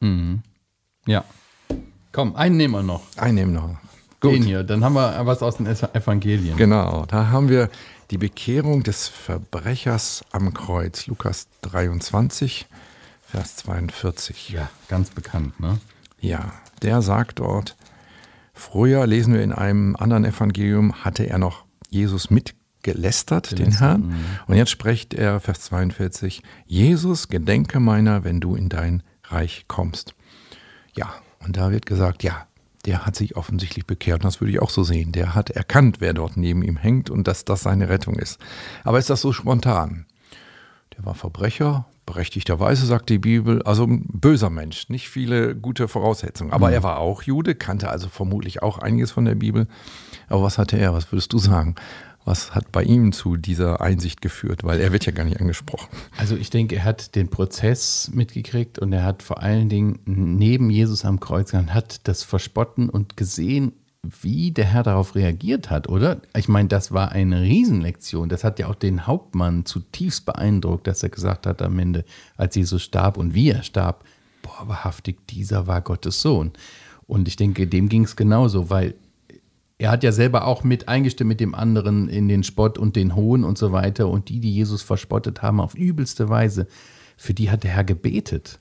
Mhm. 0.00 0.42
Ja. 1.06 1.24
Komm, 2.12 2.36
einen 2.36 2.56
nehmen 2.56 2.74
wir 2.74 2.82
noch. 2.82 3.02
Einen 3.16 3.34
nehmen 3.36 3.54
wir 3.54 3.60
noch. 3.60 3.76
Gut. 4.20 4.32
Den 4.32 4.42
hier, 4.42 4.64
dann 4.64 4.84
haben 4.84 4.94
wir 4.94 5.26
was 5.26 5.42
aus 5.42 5.58
den 5.58 5.66
Evangelien. 5.66 6.56
Genau, 6.56 7.06
da 7.06 7.28
haben 7.28 7.48
wir 7.48 7.70
die 8.10 8.18
Bekehrung 8.18 8.82
des 8.82 9.06
Verbrechers 9.06 10.24
am 10.32 10.52
Kreuz. 10.52 11.06
Lukas 11.06 11.46
23, 11.62 12.66
Vers 13.22 13.56
42. 13.56 14.48
Ja, 14.50 14.70
ganz 14.88 15.10
bekannt, 15.10 15.60
ne? 15.60 15.78
Ja, 16.20 16.52
der 16.82 17.00
sagt 17.02 17.38
dort, 17.38 17.76
Früher 18.58 19.06
lesen 19.06 19.34
wir 19.34 19.42
in 19.42 19.52
einem 19.52 19.94
anderen 19.94 20.24
Evangelium, 20.24 21.04
hatte 21.04 21.28
er 21.28 21.38
noch 21.38 21.64
Jesus 21.90 22.28
mitgelästert, 22.28 23.56
den 23.56 23.70
Herrn. 23.70 24.08
Mhm. 24.08 24.14
Und 24.48 24.56
jetzt 24.56 24.70
spricht 24.70 25.14
er, 25.14 25.38
Vers 25.38 25.60
42, 25.60 26.42
Jesus, 26.66 27.28
gedenke 27.28 27.78
meiner, 27.78 28.24
wenn 28.24 28.40
du 28.40 28.56
in 28.56 28.68
dein 28.68 29.04
Reich 29.24 29.66
kommst. 29.68 30.16
Ja, 30.96 31.14
und 31.38 31.56
da 31.56 31.70
wird 31.70 31.86
gesagt, 31.86 32.24
ja, 32.24 32.48
der 32.84 33.06
hat 33.06 33.14
sich 33.14 33.36
offensichtlich 33.36 33.86
bekehrt. 33.86 34.20
Und 34.20 34.24
das 34.24 34.40
würde 34.40 34.50
ich 34.50 34.60
auch 34.60 34.70
so 34.70 34.82
sehen. 34.82 35.12
Der 35.12 35.36
hat 35.36 35.50
erkannt, 35.50 36.00
wer 36.00 36.12
dort 36.12 36.36
neben 36.36 36.62
ihm 36.62 36.76
hängt 36.76 37.10
und 37.10 37.28
dass 37.28 37.44
das 37.44 37.62
seine 37.62 37.88
Rettung 37.88 38.16
ist. 38.16 38.40
Aber 38.82 38.98
ist 38.98 39.08
das 39.08 39.20
so 39.20 39.32
spontan? 39.32 40.06
Der 40.96 41.06
war 41.06 41.14
Verbrecher, 41.14 41.86
berechtigterweise 42.08 42.86
sagt 42.86 43.10
die 43.10 43.18
Bibel, 43.18 43.62
also 43.62 43.84
ein 43.84 44.06
böser 44.08 44.48
Mensch, 44.48 44.88
nicht 44.88 45.10
viele 45.10 45.54
gute 45.54 45.88
Voraussetzungen. 45.88 46.52
Aber 46.52 46.68
mhm. 46.68 46.74
er 46.74 46.82
war 46.82 46.98
auch 46.98 47.22
Jude, 47.22 47.54
kannte 47.54 47.90
also 47.90 48.08
vermutlich 48.08 48.62
auch 48.62 48.78
einiges 48.78 49.10
von 49.10 49.26
der 49.26 49.34
Bibel. 49.34 49.68
Aber 50.28 50.42
was 50.42 50.56
hatte 50.56 50.78
er? 50.78 50.94
Was 50.94 51.12
würdest 51.12 51.32
du 51.34 51.38
sagen? 51.38 51.74
Was 52.24 52.54
hat 52.54 52.72
bei 52.72 52.82
ihm 52.82 53.12
zu 53.12 53.36
dieser 53.36 53.82
Einsicht 53.82 54.22
geführt? 54.22 54.64
Weil 54.64 54.80
er 54.80 54.90
wird 54.92 55.04
ja 55.04 55.12
gar 55.12 55.24
nicht 55.24 55.40
angesprochen. 55.40 55.88
Also 56.16 56.34
ich 56.36 56.48
denke, 56.48 56.76
er 56.76 56.84
hat 56.84 57.14
den 57.14 57.28
Prozess 57.28 58.10
mitgekriegt 58.12 58.78
und 58.78 58.92
er 58.92 59.04
hat 59.04 59.22
vor 59.22 59.42
allen 59.42 59.68
Dingen 59.68 60.00
neben 60.06 60.70
Jesus 60.70 61.04
am 61.04 61.20
Kreuz, 61.20 61.52
hat 61.52 62.08
das 62.08 62.22
Verspotten 62.22 62.88
und 62.88 63.18
gesehen, 63.18 63.72
wie 64.02 64.52
der 64.52 64.64
Herr 64.64 64.82
darauf 64.82 65.14
reagiert 65.14 65.70
hat, 65.70 65.88
oder? 65.88 66.20
Ich 66.36 66.48
meine, 66.48 66.68
das 66.68 66.92
war 66.92 67.12
eine 67.12 67.42
Riesenlektion. 67.42 68.28
Das 68.28 68.44
hat 68.44 68.58
ja 68.58 68.68
auch 68.68 68.74
den 68.74 69.06
Hauptmann 69.06 69.64
zutiefst 69.66 70.24
beeindruckt, 70.24 70.86
dass 70.86 71.02
er 71.02 71.08
gesagt 71.08 71.46
hat 71.46 71.62
am 71.62 71.78
Ende, 71.78 72.04
als 72.36 72.54
Jesus 72.54 72.82
starb 72.82 73.16
und 73.16 73.34
wie 73.34 73.50
er 73.50 73.62
starb, 73.62 74.04
boah, 74.42 74.68
wahrhaftig, 74.68 75.26
dieser 75.26 75.66
war 75.66 75.80
Gottes 75.80 76.22
Sohn. 76.22 76.52
Und 77.06 77.26
ich 77.26 77.36
denke, 77.36 77.66
dem 77.66 77.88
ging 77.88 78.04
es 78.04 78.16
genauso, 78.16 78.70
weil 78.70 78.94
er 79.78 79.90
hat 79.90 80.02
ja 80.04 80.12
selber 80.12 80.46
auch 80.46 80.64
mit 80.64 80.88
eingestimmt 80.88 81.28
mit 81.28 81.40
dem 81.40 81.54
anderen 81.54 82.08
in 82.08 82.28
den 82.28 82.42
Spott 82.42 82.78
und 82.78 82.96
den 82.96 83.14
Hohn 83.14 83.44
und 83.44 83.58
so 83.58 83.72
weiter. 83.72 84.08
Und 84.08 84.28
die, 84.28 84.40
die 84.40 84.52
Jesus 84.52 84.82
verspottet 84.82 85.42
haben, 85.42 85.60
auf 85.60 85.74
übelste 85.74 86.28
Weise, 86.28 86.66
für 87.16 87.34
die 87.34 87.50
hat 87.50 87.64
der 87.64 87.72
Herr 87.72 87.84
gebetet. 87.84 88.60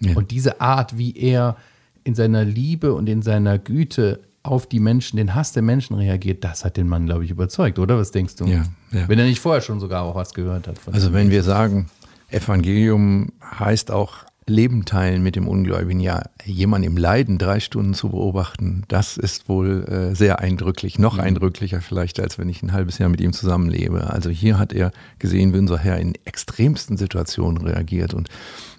Ja. 0.00 0.14
Und 0.16 0.30
diese 0.30 0.60
Art, 0.60 0.98
wie 0.98 1.16
er 1.16 1.56
in 2.04 2.14
seiner 2.14 2.44
Liebe 2.44 2.94
und 2.94 3.08
in 3.08 3.22
seiner 3.22 3.58
Güte 3.58 4.20
auf 4.46 4.66
die 4.66 4.80
Menschen, 4.80 5.16
den 5.16 5.34
Hass 5.34 5.52
der 5.52 5.62
Menschen 5.62 5.96
reagiert, 5.96 6.44
das 6.44 6.64
hat 6.64 6.76
den 6.76 6.88
Mann, 6.88 7.06
glaube 7.06 7.24
ich, 7.24 7.30
überzeugt, 7.30 7.78
oder? 7.78 7.98
Was 7.98 8.10
denkst 8.10 8.36
du? 8.36 8.46
Ja, 8.46 8.64
ja. 8.92 9.08
Wenn 9.08 9.18
er 9.18 9.26
nicht 9.26 9.40
vorher 9.40 9.60
schon 9.60 9.80
sogar 9.80 10.02
auch 10.02 10.14
was 10.14 10.34
gehört 10.34 10.68
hat. 10.68 10.76
also 10.90 11.12
wenn 11.12 11.30
wir 11.30 11.42
sagen, 11.42 11.88
Evangelium 12.30 13.32
heißt 13.42 13.90
auch 13.90 14.24
Leben 14.48 14.84
teilen 14.84 15.24
mit 15.24 15.34
dem 15.34 15.48
Ungläubigen, 15.48 15.98
ja, 15.98 16.22
jemand 16.44 16.84
im 16.84 16.96
Leiden 16.96 17.36
drei 17.36 17.58
Stunden 17.58 17.94
zu 17.94 18.10
beobachten, 18.10 18.84
das 18.86 19.16
ist 19.16 19.48
wohl 19.48 19.84
äh, 19.88 20.14
sehr 20.14 20.38
eindrücklich, 20.38 21.00
noch 21.00 21.14
mhm. 21.14 21.22
eindrücklicher 21.22 21.80
vielleicht, 21.80 22.20
als 22.20 22.38
wenn 22.38 22.48
ich 22.48 22.62
ein 22.62 22.72
halbes 22.72 22.98
Jahr 22.98 23.08
mit 23.08 23.20
ihm 23.20 23.32
zusammenlebe. 23.32 24.08
Also 24.08 24.30
hier 24.30 24.56
hat 24.56 24.72
er 24.72 24.92
gesehen, 25.18 25.52
wie 25.52 25.58
unser 25.58 25.78
Herr 25.78 25.98
in 25.98 26.14
extremsten 26.24 26.96
Situationen 26.96 27.66
reagiert 27.66 28.14
und 28.14 28.28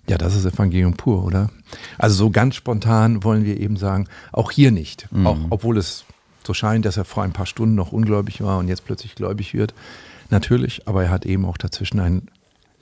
ja, 0.10 0.18
das 0.18 0.36
ist 0.36 0.46
Evangelium 0.46 0.94
pur, 0.94 1.24
oder? 1.24 1.50
Also 1.98 2.16
so 2.16 2.30
ganz 2.30 2.56
spontan 2.56 3.24
wollen 3.24 3.44
wir 3.46 3.60
eben 3.60 3.78
sagen, 3.78 4.08
auch 4.32 4.52
hier 4.52 4.72
nicht. 4.72 5.12
Mhm. 5.12 5.28
Auch 5.28 5.38
obwohl 5.50 5.78
es 5.78 6.06
so 6.46 6.54
scheint, 6.54 6.86
dass 6.86 6.98
er 6.98 7.06
vor 7.06 7.24
ein 7.24 7.34
paar 7.34 7.46
Stunden 7.46 7.76
noch 7.76 7.92
ungläubig 7.92 8.42
war 8.42 8.58
und 8.58 8.70
jetzt 8.70 8.86
plötzlich 8.86 9.16
gläubig 9.16 9.54
wird. 9.54 9.74
Natürlich, 10.30 10.88
aber 10.88 11.04
er 11.04 11.10
hat 11.10 11.26
eben 11.26 11.46
auch 11.46 11.58
dazwischen 11.58 12.00
einen 12.00 12.30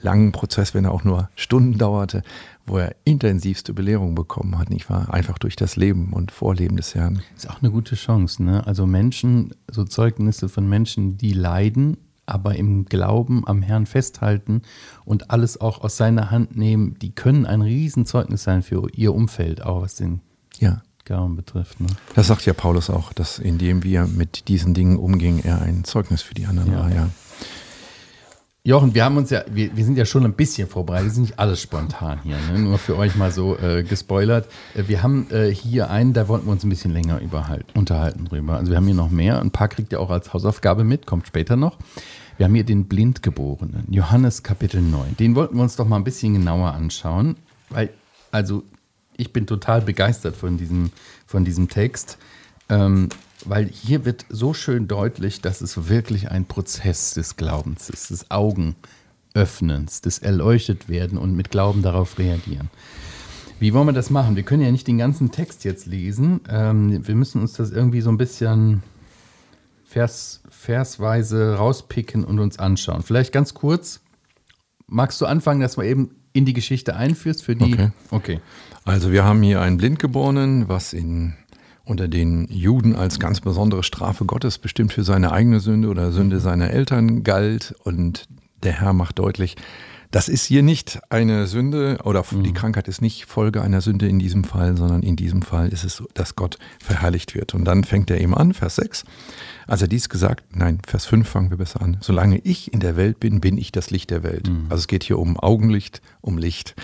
langen 0.00 0.30
Prozess, 0.32 0.74
wenn 0.74 0.84
er 0.84 0.92
auch 0.92 1.04
nur 1.04 1.28
Stunden 1.34 1.78
dauerte, 1.78 2.22
wo 2.64 2.78
er 2.78 2.94
intensivste 3.04 3.72
Belehrung 3.72 4.14
bekommen 4.14 4.58
hat, 4.58 4.70
nicht 4.70 4.90
wahr? 4.90 5.12
Einfach 5.12 5.38
durch 5.38 5.56
das 5.56 5.76
Leben 5.76 6.12
und 6.12 6.30
Vorleben 6.32 6.76
des 6.76 6.94
Herrn. 6.94 7.22
Ist 7.36 7.48
auch 7.48 7.62
eine 7.62 7.70
gute 7.70 7.94
Chance, 7.94 8.42
ne? 8.42 8.66
Also 8.66 8.86
Menschen, 8.86 9.54
so 9.70 9.84
Zeugnisse 9.84 10.48
von 10.48 10.68
Menschen, 10.68 11.16
die 11.16 11.32
leiden 11.32 11.96
aber 12.26 12.56
im 12.56 12.84
Glauben 12.84 13.46
am 13.46 13.62
Herrn 13.62 13.86
festhalten 13.86 14.62
und 15.04 15.30
alles 15.30 15.60
auch 15.60 15.80
aus 15.80 15.96
seiner 15.96 16.30
Hand 16.30 16.56
nehmen, 16.56 16.98
die 17.00 17.14
können 17.14 17.46
ein 17.46 17.62
Riesenzeugnis 17.62 18.42
sein 18.42 18.62
für 18.62 18.88
ihr 18.92 19.14
Umfeld, 19.14 19.62
auch 19.62 19.82
was 19.82 19.94
den 19.94 20.20
ja. 20.58 20.82
Glauben 21.04 21.36
betrifft. 21.36 21.80
Ne? 21.80 21.86
Das 22.16 22.26
sagt 22.26 22.46
ja 22.46 22.52
Paulus 22.52 22.90
auch, 22.90 23.12
dass 23.12 23.38
indem 23.38 23.84
wir 23.84 24.06
mit 24.06 24.48
diesen 24.48 24.74
Dingen 24.74 24.96
umgingen, 24.96 25.44
er 25.44 25.62
ein 25.62 25.84
Zeugnis 25.84 26.22
für 26.22 26.34
die 26.34 26.46
anderen 26.46 26.72
ja. 26.72 26.78
war, 26.80 26.92
ja. 26.92 27.08
Jochen, 28.66 28.96
wir 28.96 29.04
haben 29.04 29.16
uns 29.16 29.30
ja, 29.30 29.44
wir, 29.48 29.76
wir 29.76 29.84
sind 29.84 29.96
ja 29.96 30.04
schon 30.04 30.24
ein 30.24 30.32
bisschen 30.32 30.66
vorbereitet, 30.66 31.06
wir 31.06 31.12
sind 31.12 31.22
nicht 31.22 31.38
alles 31.38 31.62
spontan 31.62 32.18
hier, 32.24 32.36
ne? 32.50 32.58
nur 32.58 32.78
für 32.78 32.96
euch 32.96 33.14
mal 33.14 33.30
so 33.30 33.56
äh, 33.56 33.84
gespoilert. 33.84 34.48
Äh, 34.74 34.88
wir 34.88 35.04
haben 35.04 35.28
äh, 35.30 35.54
hier 35.54 35.88
einen, 35.88 36.14
da 36.14 36.26
wollten 36.26 36.46
wir 36.46 36.50
uns 36.50 36.64
ein 36.64 36.68
bisschen 36.68 36.90
länger 36.90 37.20
unterhalten 37.74 38.24
drüber. 38.24 38.54
Also 38.54 38.72
wir 38.72 38.76
haben 38.76 38.86
hier 38.86 38.96
noch 38.96 39.08
mehr, 39.08 39.40
ein 39.40 39.52
paar 39.52 39.68
kriegt 39.68 39.92
ihr 39.92 40.00
auch 40.00 40.10
als 40.10 40.32
Hausaufgabe 40.32 40.82
mit, 40.82 41.06
kommt 41.06 41.28
später 41.28 41.54
noch. 41.54 41.78
Wir 42.38 42.46
haben 42.46 42.56
hier 42.56 42.64
den 42.64 42.86
Blindgeborenen, 42.86 43.86
Johannes 43.88 44.42
Kapitel 44.42 44.82
9. 44.82 45.16
Den 45.16 45.36
wollten 45.36 45.54
wir 45.54 45.62
uns 45.62 45.76
doch 45.76 45.86
mal 45.86 45.94
ein 45.94 46.04
bisschen 46.04 46.32
genauer 46.32 46.72
anschauen, 46.72 47.36
weil, 47.70 47.90
also 48.32 48.64
ich 49.16 49.32
bin 49.32 49.46
total 49.46 49.82
begeistert 49.82 50.34
von 50.34 50.56
diesem, 50.56 50.90
von 51.24 51.44
diesem 51.44 51.68
Text. 51.68 52.18
Ähm, 52.68 53.10
weil 53.48 53.66
hier 53.68 54.04
wird 54.04 54.26
so 54.28 54.54
schön 54.54 54.88
deutlich, 54.88 55.40
dass 55.40 55.60
es 55.60 55.88
wirklich 55.88 56.30
ein 56.30 56.44
Prozess 56.44 57.14
des 57.14 57.36
Glaubens 57.36 57.90
ist, 57.90 58.10
des 58.10 58.30
Augenöffnens, 58.30 60.00
des 60.00 60.18
Erleuchtet 60.18 60.88
werden 60.88 61.18
und 61.18 61.34
mit 61.34 61.50
Glauben 61.50 61.82
darauf 61.82 62.18
reagieren. 62.18 62.70
Wie 63.58 63.72
wollen 63.72 63.86
wir 63.86 63.92
das 63.92 64.10
machen? 64.10 64.36
Wir 64.36 64.42
können 64.42 64.62
ja 64.62 64.70
nicht 64.70 64.86
den 64.86 64.98
ganzen 64.98 65.30
Text 65.30 65.64
jetzt 65.64 65.86
lesen. 65.86 66.40
Ähm, 66.48 67.06
wir 67.06 67.14
müssen 67.14 67.40
uns 67.40 67.54
das 67.54 67.70
irgendwie 67.70 68.02
so 68.02 68.10
ein 68.10 68.18
bisschen 68.18 68.82
vers, 69.86 70.42
versweise 70.50 71.54
rauspicken 71.54 72.24
und 72.24 72.38
uns 72.38 72.58
anschauen. 72.58 73.02
Vielleicht 73.02 73.32
ganz 73.32 73.54
kurz. 73.54 74.00
Magst 74.86 75.20
du 75.20 75.26
anfangen, 75.26 75.60
dass 75.60 75.76
du 75.76 75.82
eben 75.82 76.10
in 76.32 76.44
die 76.44 76.52
Geschichte 76.52 76.96
einführst 76.96 77.42
für 77.42 77.56
die? 77.56 77.72
Okay. 77.72 77.90
okay. 78.10 78.40
Also 78.84 79.10
wir 79.10 79.24
haben 79.24 79.42
hier 79.42 79.62
einen 79.62 79.78
Blindgeborenen, 79.78 80.68
was 80.68 80.92
in 80.92 81.34
unter 81.86 82.08
den 82.08 82.46
Juden 82.50 82.96
als 82.96 83.18
ganz 83.18 83.40
besondere 83.40 83.82
Strafe 83.82 84.26
Gottes 84.26 84.58
bestimmt 84.58 84.92
für 84.92 85.04
seine 85.04 85.32
eigene 85.32 85.60
Sünde 85.60 85.88
oder 85.88 86.12
Sünde 86.12 86.40
seiner 86.40 86.70
Eltern 86.70 87.22
galt. 87.22 87.74
Und 87.84 88.26
der 88.62 88.72
Herr 88.72 88.92
macht 88.92 89.18
deutlich, 89.18 89.56
das 90.10 90.28
ist 90.28 90.44
hier 90.44 90.62
nicht 90.62 90.98
eine 91.10 91.46
Sünde 91.46 91.98
oder 92.04 92.24
die 92.30 92.36
mhm. 92.36 92.54
Krankheit 92.54 92.88
ist 92.88 93.02
nicht 93.02 93.26
Folge 93.26 93.62
einer 93.62 93.80
Sünde 93.80 94.08
in 94.08 94.18
diesem 94.18 94.44
Fall, 94.44 94.76
sondern 94.76 95.02
in 95.02 95.16
diesem 95.16 95.42
Fall 95.42 95.68
ist 95.68 95.84
es 95.84 95.96
so, 95.96 96.08
dass 96.14 96.36
Gott 96.36 96.58
verherrlicht 96.82 97.34
wird. 97.34 97.54
Und 97.54 97.64
dann 97.64 97.84
fängt 97.84 98.10
er 98.10 98.20
eben 98.20 98.34
an, 98.34 98.52
Vers 98.52 98.76
6. 98.76 99.04
Als 99.66 99.82
er 99.82 99.88
dies 99.88 100.08
gesagt, 100.08 100.44
nein, 100.56 100.80
Vers 100.86 101.06
5 101.06 101.28
fangen 101.28 101.50
wir 101.50 101.56
besser 101.56 101.82
an. 101.82 101.98
Solange 102.00 102.38
ich 102.38 102.72
in 102.72 102.80
der 102.80 102.96
Welt 102.96 103.20
bin, 103.20 103.40
bin 103.40 103.58
ich 103.58 103.72
das 103.72 103.90
Licht 103.90 104.10
der 104.10 104.22
Welt. 104.22 104.48
Mhm. 104.48 104.66
Also 104.68 104.80
es 104.80 104.88
geht 104.88 105.04
hier 105.04 105.18
um 105.18 105.38
Augenlicht, 105.38 106.02
um 106.20 106.38
Licht. 106.38 106.74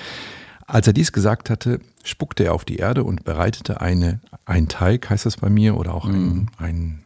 Als 0.67 0.87
er 0.87 0.93
dies 0.93 1.13
gesagt 1.13 1.51
hatte, 1.51 1.81
spuckte 2.05 2.45
er 2.45 2.55
auf 2.55 2.65
die 2.65 2.77
Erde 2.77 3.05
und 3.05 3.25
bereitete 3.25 3.81
eine, 3.81 4.21
einen 4.45 4.69
Teig, 4.69 5.11
heißt 5.11 5.27
es 5.27 5.37
bei 5.37 5.51
mir, 5.51 5.77
oder 5.77 5.95
auch 5.95 6.07
mhm. 6.07 6.49
ein, 6.59 7.05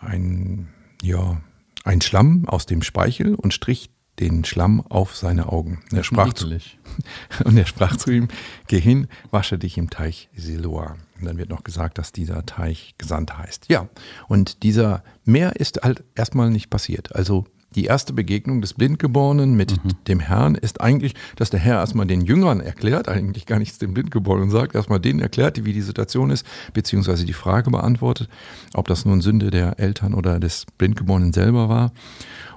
ein, 0.00 0.08
ein, 0.10 0.68
ja, 1.02 1.40
ein 1.84 2.00
Schlamm 2.00 2.48
aus 2.48 2.66
dem 2.66 2.82
Speichel 2.82 3.34
und 3.34 3.54
strich 3.54 3.90
den 4.18 4.44
Schlamm 4.44 4.80
auf 4.80 5.14
seine 5.16 5.52
Augen. 5.52 5.82
Er 5.92 6.02
sprach 6.02 6.32
zu, 6.32 6.46
und 7.44 7.56
er 7.56 7.66
sprach 7.66 7.96
zu 7.96 8.10
ihm, 8.10 8.28
geh 8.66 8.80
hin, 8.80 9.08
wasche 9.30 9.58
dich 9.58 9.76
im 9.78 9.90
Teich 9.90 10.30
Siloa. 10.34 10.96
Und 11.18 11.26
dann 11.26 11.38
wird 11.38 11.50
noch 11.50 11.64
gesagt, 11.64 11.98
dass 11.98 12.12
dieser 12.12 12.44
Teich 12.46 12.94
gesandt 12.98 13.36
heißt. 13.36 13.66
Ja, 13.68 13.88
und 14.28 14.62
dieser 14.62 15.02
Meer 15.24 15.56
ist 15.56 15.82
halt 15.82 16.04
erstmal 16.14 16.50
nicht 16.50 16.70
passiert. 16.70 17.14
Also 17.14 17.46
die 17.74 17.84
erste 17.84 18.12
Begegnung 18.12 18.60
des 18.60 18.74
Blindgeborenen 18.74 19.54
mit 19.54 19.84
mhm. 19.84 19.90
dem 20.08 20.20
Herrn 20.20 20.54
ist 20.54 20.80
eigentlich, 20.80 21.14
dass 21.36 21.50
der 21.50 21.60
Herr 21.60 21.76
erstmal 21.76 22.06
den 22.06 22.22
Jüngern 22.22 22.60
erklärt, 22.60 23.08
eigentlich 23.08 23.46
gar 23.46 23.58
nichts 23.58 23.78
dem 23.78 23.92
Blindgeborenen 23.92 24.50
sagt, 24.50 24.74
erstmal 24.74 25.00
denen 25.00 25.20
erklärt, 25.20 25.64
wie 25.64 25.72
die 25.72 25.82
Situation 25.82 26.30
ist, 26.30 26.46
beziehungsweise 26.72 27.26
die 27.26 27.32
Frage 27.32 27.70
beantwortet, 27.70 28.28
ob 28.74 28.88
das 28.88 29.04
nun 29.04 29.20
Sünde 29.20 29.50
der 29.50 29.78
Eltern 29.78 30.14
oder 30.14 30.40
des 30.40 30.66
Blindgeborenen 30.78 31.32
selber 31.32 31.68
war. 31.68 31.92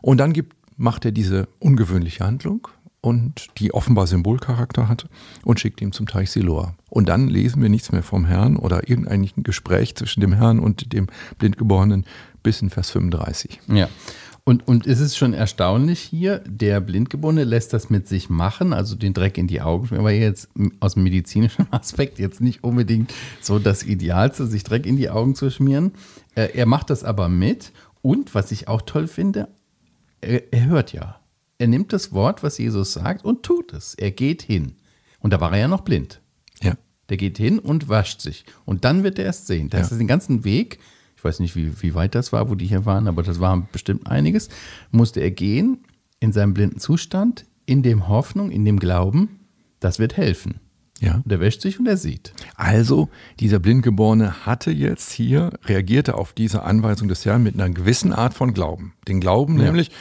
Und 0.02 0.20
dann 0.20 0.32
gibt, 0.32 0.56
macht 0.78 1.04
er 1.06 1.12
diese 1.12 1.50
ungewöhnliche 1.60 2.26
Handlung, 2.26 2.68
und 3.02 3.48
die 3.58 3.74
offenbar 3.74 4.08
Symbolcharakter 4.08 4.90
hat 4.90 5.08
und 5.46 5.60
schickt 5.60 5.82
ihn 5.82 5.92
zum 5.92 6.08
Teich 6.08 6.32
Siloa. 6.32 6.76
Und 6.90 7.08
dann 7.08 7.28
lesen 7.28 7.62
wir 7.62 7.70
nichts 7.70 7.92
mehr 7.92 8.04
vom 8.04 8.26
Herrn 8.26 8.58
oder 8.58 8.90
irgendein 8.90 9.30
Gespräch 9.38 9.96
zwischen 9.96 10.22
dem 10.22 10.34
Herrn 10.34 10.60
und 10.60 10.92
dem 10.94 11.08
Blindgeborenen 11.38 12.06
bis 12.44 12.62
in 12.62 12.70
Vers 12.70 12.90
35. 12.90 13.62
Ja. 13.68 13.88
Und, 14.50 14.68
und 14.68 14.88
es 14.88 15.00
ist 15.00 15.16
schon 15.16 15.34
erstaunlich 15.34 16.00
hier, 16.00 16.40
der 16.40 16.82
Blindgeborene 16.82 17.44
lässt 17.44 17.72
das 17.72 17.90
mit 17.90 18.08
sich 18.08 18.30
machen, 18.30 18.74
also 18.74 18.96
den 18.96 19.14
Dreck 19.14 19.38
in 19.38 19.48
die 19.48 19.62
Augen, 19.62 19.96
aber 19.96 20.12
jetzt 20.12 20.50
aus 20.80 20.96
dem 20.96 21.04
medizinischen 21.04 21.68
Aspekt 21.72 22.18
jetzt 22.20 22.42
nicht 22.42 22.64
unbedingt 22.64 23.14
so 23.42 23.60
das 23.60 23.84
Idealste, 23.84 24.48
sich 24.48 24.64
Dreck 24.64 24.86
in 24.86 24.98
die 24.98 25.10
Augen 25.10 25.36
zu 25.36 25.52
schmieren. 25.52 25.92
Äh, 26.36 26.50
er 26.56 26.66
macht 26.66 26.90
das 26.90 27.04
aber 27.04 27.30
mit 27.30 27.72
und 28.02 28.34
was 28.34 28.52
ich 28.52 28.68
auch 28.68 28.82
toll 28.82 29.08
finde, 29.08 29.50
er, 30.22 30.52
er 30.52 30.66
hört 30.66 30.94
ja 30.94 31.20
er 31.60 31.68
nimmt 31.68 31.94
das 31.94 32.14
Wort, 32.14 32.42
was 32.42 32.58
Jesus 32.58 32.94
sagt, 32.94 33.24
und 33.24 33.44
tut 33.44 33.74
es. 33.74 33.94
Er 33.94 34.12
geht 34.12 34.42
hin. 34.42 34.78
Und 35.20 35.34
da 35.34 35.42
war 35.42 35.52
er 35.52 35.60
ja 35.60 35.68
noch 35.68 35.82
blind. 35.82 36.22
Ja. 36.64 36.74
Der 37.10 37.18
geht 37.18 37.38
hin 37.38 37.60
und 37.60 37.90
wascht 37.90 38.22
sich. 38.22 38.46
Und 38.66 38.86
dann 38.86 39.04
wird 39.04 39.20
er 39.20 39.26
erst 39.26 39.48
sehen. 39.48 39.70
Das 39.70 39.90
ja. 39.90 39.92
ist 39.92 40.00
den 40.00 40.08
ganzen 40.08 40.46
Weg, 40.46 40.80
ich 41.20 41.24
weiß 41.26 41.42
nicht, 41.42 41.58
wie, 41.58 41.82
wie 41.82 41.96
weit 41.96 42.16
das 42.16 42.32
war, 42.32 42.50
wo 42.50 42.56
die 42.56 42.66
hier 42.66 42.86
waren, 42.86 43.10
aber 43.10 43.24
das 43.24 43.42
war 43.42 43.68
bestimmt 43.74 44.08
einiges, 44.08 44.48
musste 44.90 45.20
er 45.20 45.32
gehen 45.32 45.80
in 46.22 46.32
seinem 46.32 46.54
blinden 46.54 46.80
Zustand, 46.80 47.46
in 47.66 47.84
dem 47.84 48.08
Hoffnung, 48.08 48.52
in 48.52 48.64
dem 48.64 48.80
Glauben, 48.80 49.42
das 49.82 50.00
wird 50.00 50.16
helfen. 50.16 50.62
Ja. 51.02 51.16
Und 51.16 51.30
er 51.30 51.42
wäscht 51.42 51.60
sich 51.62 51.78
und 51.78 51.88
er 51.88 51.98
sieht. 51.98 52.34
Also, 52.56 53.10
dieser 53.42 53.60
Blindgeborene 53.60 54.46
hatte 54.46 54.72
jetzt 54.72 55.12
hier, 55.12 55.52
reagierte 55.66 56.16
auf 56.16 56.32
diese 56.32 56.64
Anweisung 56.64 57.10
des 57.10 57.26
Herrn 57.26 57.44
mit 57.44 57.56
einer 57.56 57.70
gewissen 57.70 58.14
Art 58.14 58.34
von 58.34 58.54
Glauben. 58.54 58.94
Den 59.06 59.20
Glauben 59.20 59.58
ja. 59.58 59.66
nämlich, 59.66 59.92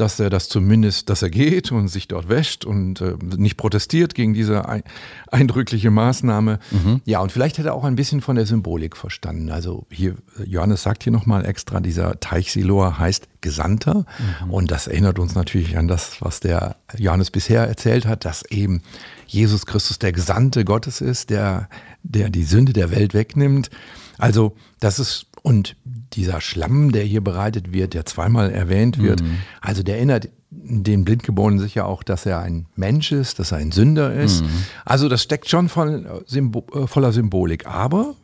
dass 0.00 0.20
er 0.20 0.30
das 0.30 0.48
zumindest, 0.48 1.10
dass 1.10 1.22
er 1.22 1.30
geht 1.30 1.72
und 1.72 1.88
sich 1.88 2.08
dort 2.08 2.28
wäscht 2.28 2.64
und 2.64 3.00
äh, 3.00 3.14
nicht 3.36 3.56
protestiert 3.56 4.14
gegen 4.14 4.32
diese 4.32 4.68
ein, 4.68 4.82
eindrückliche 5.30 5.90
Maßnahme. 5.90 6.60
Mhm. 6.70 7.00
Ja, 7.04 7.20
und 7.20 7.32
vielleicht 7.32 7.58
hätte 7.58 7.68
er 7.68 7.74
auch 7.74 7.84
ein 7.84 7.96
bisschen 7.96 8.20
von 8.20 8.36
der 8.36 8.46
Symbolik 8.46 8.96
verstanden. 8.96 9.50
Also 9.50 9.86
hier, 9.90 10.14
Johannes 10.44 10.82
sagt 10.82 11.02
hier 11.02 11.12
nochmal 11.12 11.44
extra, 11.44 11.80
dieser 11.80 12.20
Teich 12.20 12.52
Siloa 12.52 12.98
heißt 12.98 13.28
Gesandter. 13.40 14.06
Mhm. 14.44 14.50
Und 14.50 14.70
das 14.70 14.86
erinnert 14.86 15.18
uns 15.18 15.34
natürlich 15.34 15.76
an 15.76 15.88
das, 15.88 16.20
was 16.20 16.40
der 16.40 16.76
Johannes 16.96 17.30
bisher 17.30 17.66
erzählt 17.66 18.06
hat, 18.06 18.24
dass 18.24 18.44
eben 18.50 18.82
Jesus 19.26 19.66
Christus 19.66 19.98
der 19.98 20.12
Gesandte 20.12 20.64
Gottes 20.64 21.00
ist, 21.00 21.30
der, 21.30 21.68
der 22.02 22.30
die 22.30 22.44
Sünde 22.44 22.72
der 22.72 22.90
Welt 22.90 23.14
wegnimmt. 23.14 23.70
Also, 24.16 24.56
das 24.80 24.98
ist 24.98 25.26
und 25.42 25.76
dieser 26.12 26.40
Schlamm, 26.40 26.92
der 26.92 27.04
hier 27.04 27.22
bereitet 27.22 27.72
wird, 27.72 27.94
der 27.94 28.06
zweimal 28.06 28.50
erwähnt 28.50 28.98
wird, 28.98 29.22
mhm. 29.22 29.38
also 29.60 29.82
der 29.82 29.96
erinnert 29.96 30.28
den 30.50 31.04
Blindgeborenen 31.04 31.60
sicher 31.60 31.86
auch, 31.86 32.02
dass 32.02 32.24
er 32.24 32.40
ein 32.40 32.66
Mensch 32.74 33.12
ist, 33.12 33.38
dass 33.38 33.52
er 33.52 33.58
ein 33.58 33.70
Sünder 33.70 34.14
ist. 34.14 34.42
Mhm. 34.42 34.64
Also 34.84 35.08
das 35.08 35.22
steckt 35.22 35.48
schon 35.48 35.68
voll, 35.68 36.24
äh, 36.30 36.86
voller 36.86 37.12
Symbolik. 37.12 37.66
Aber, 37.66 38.14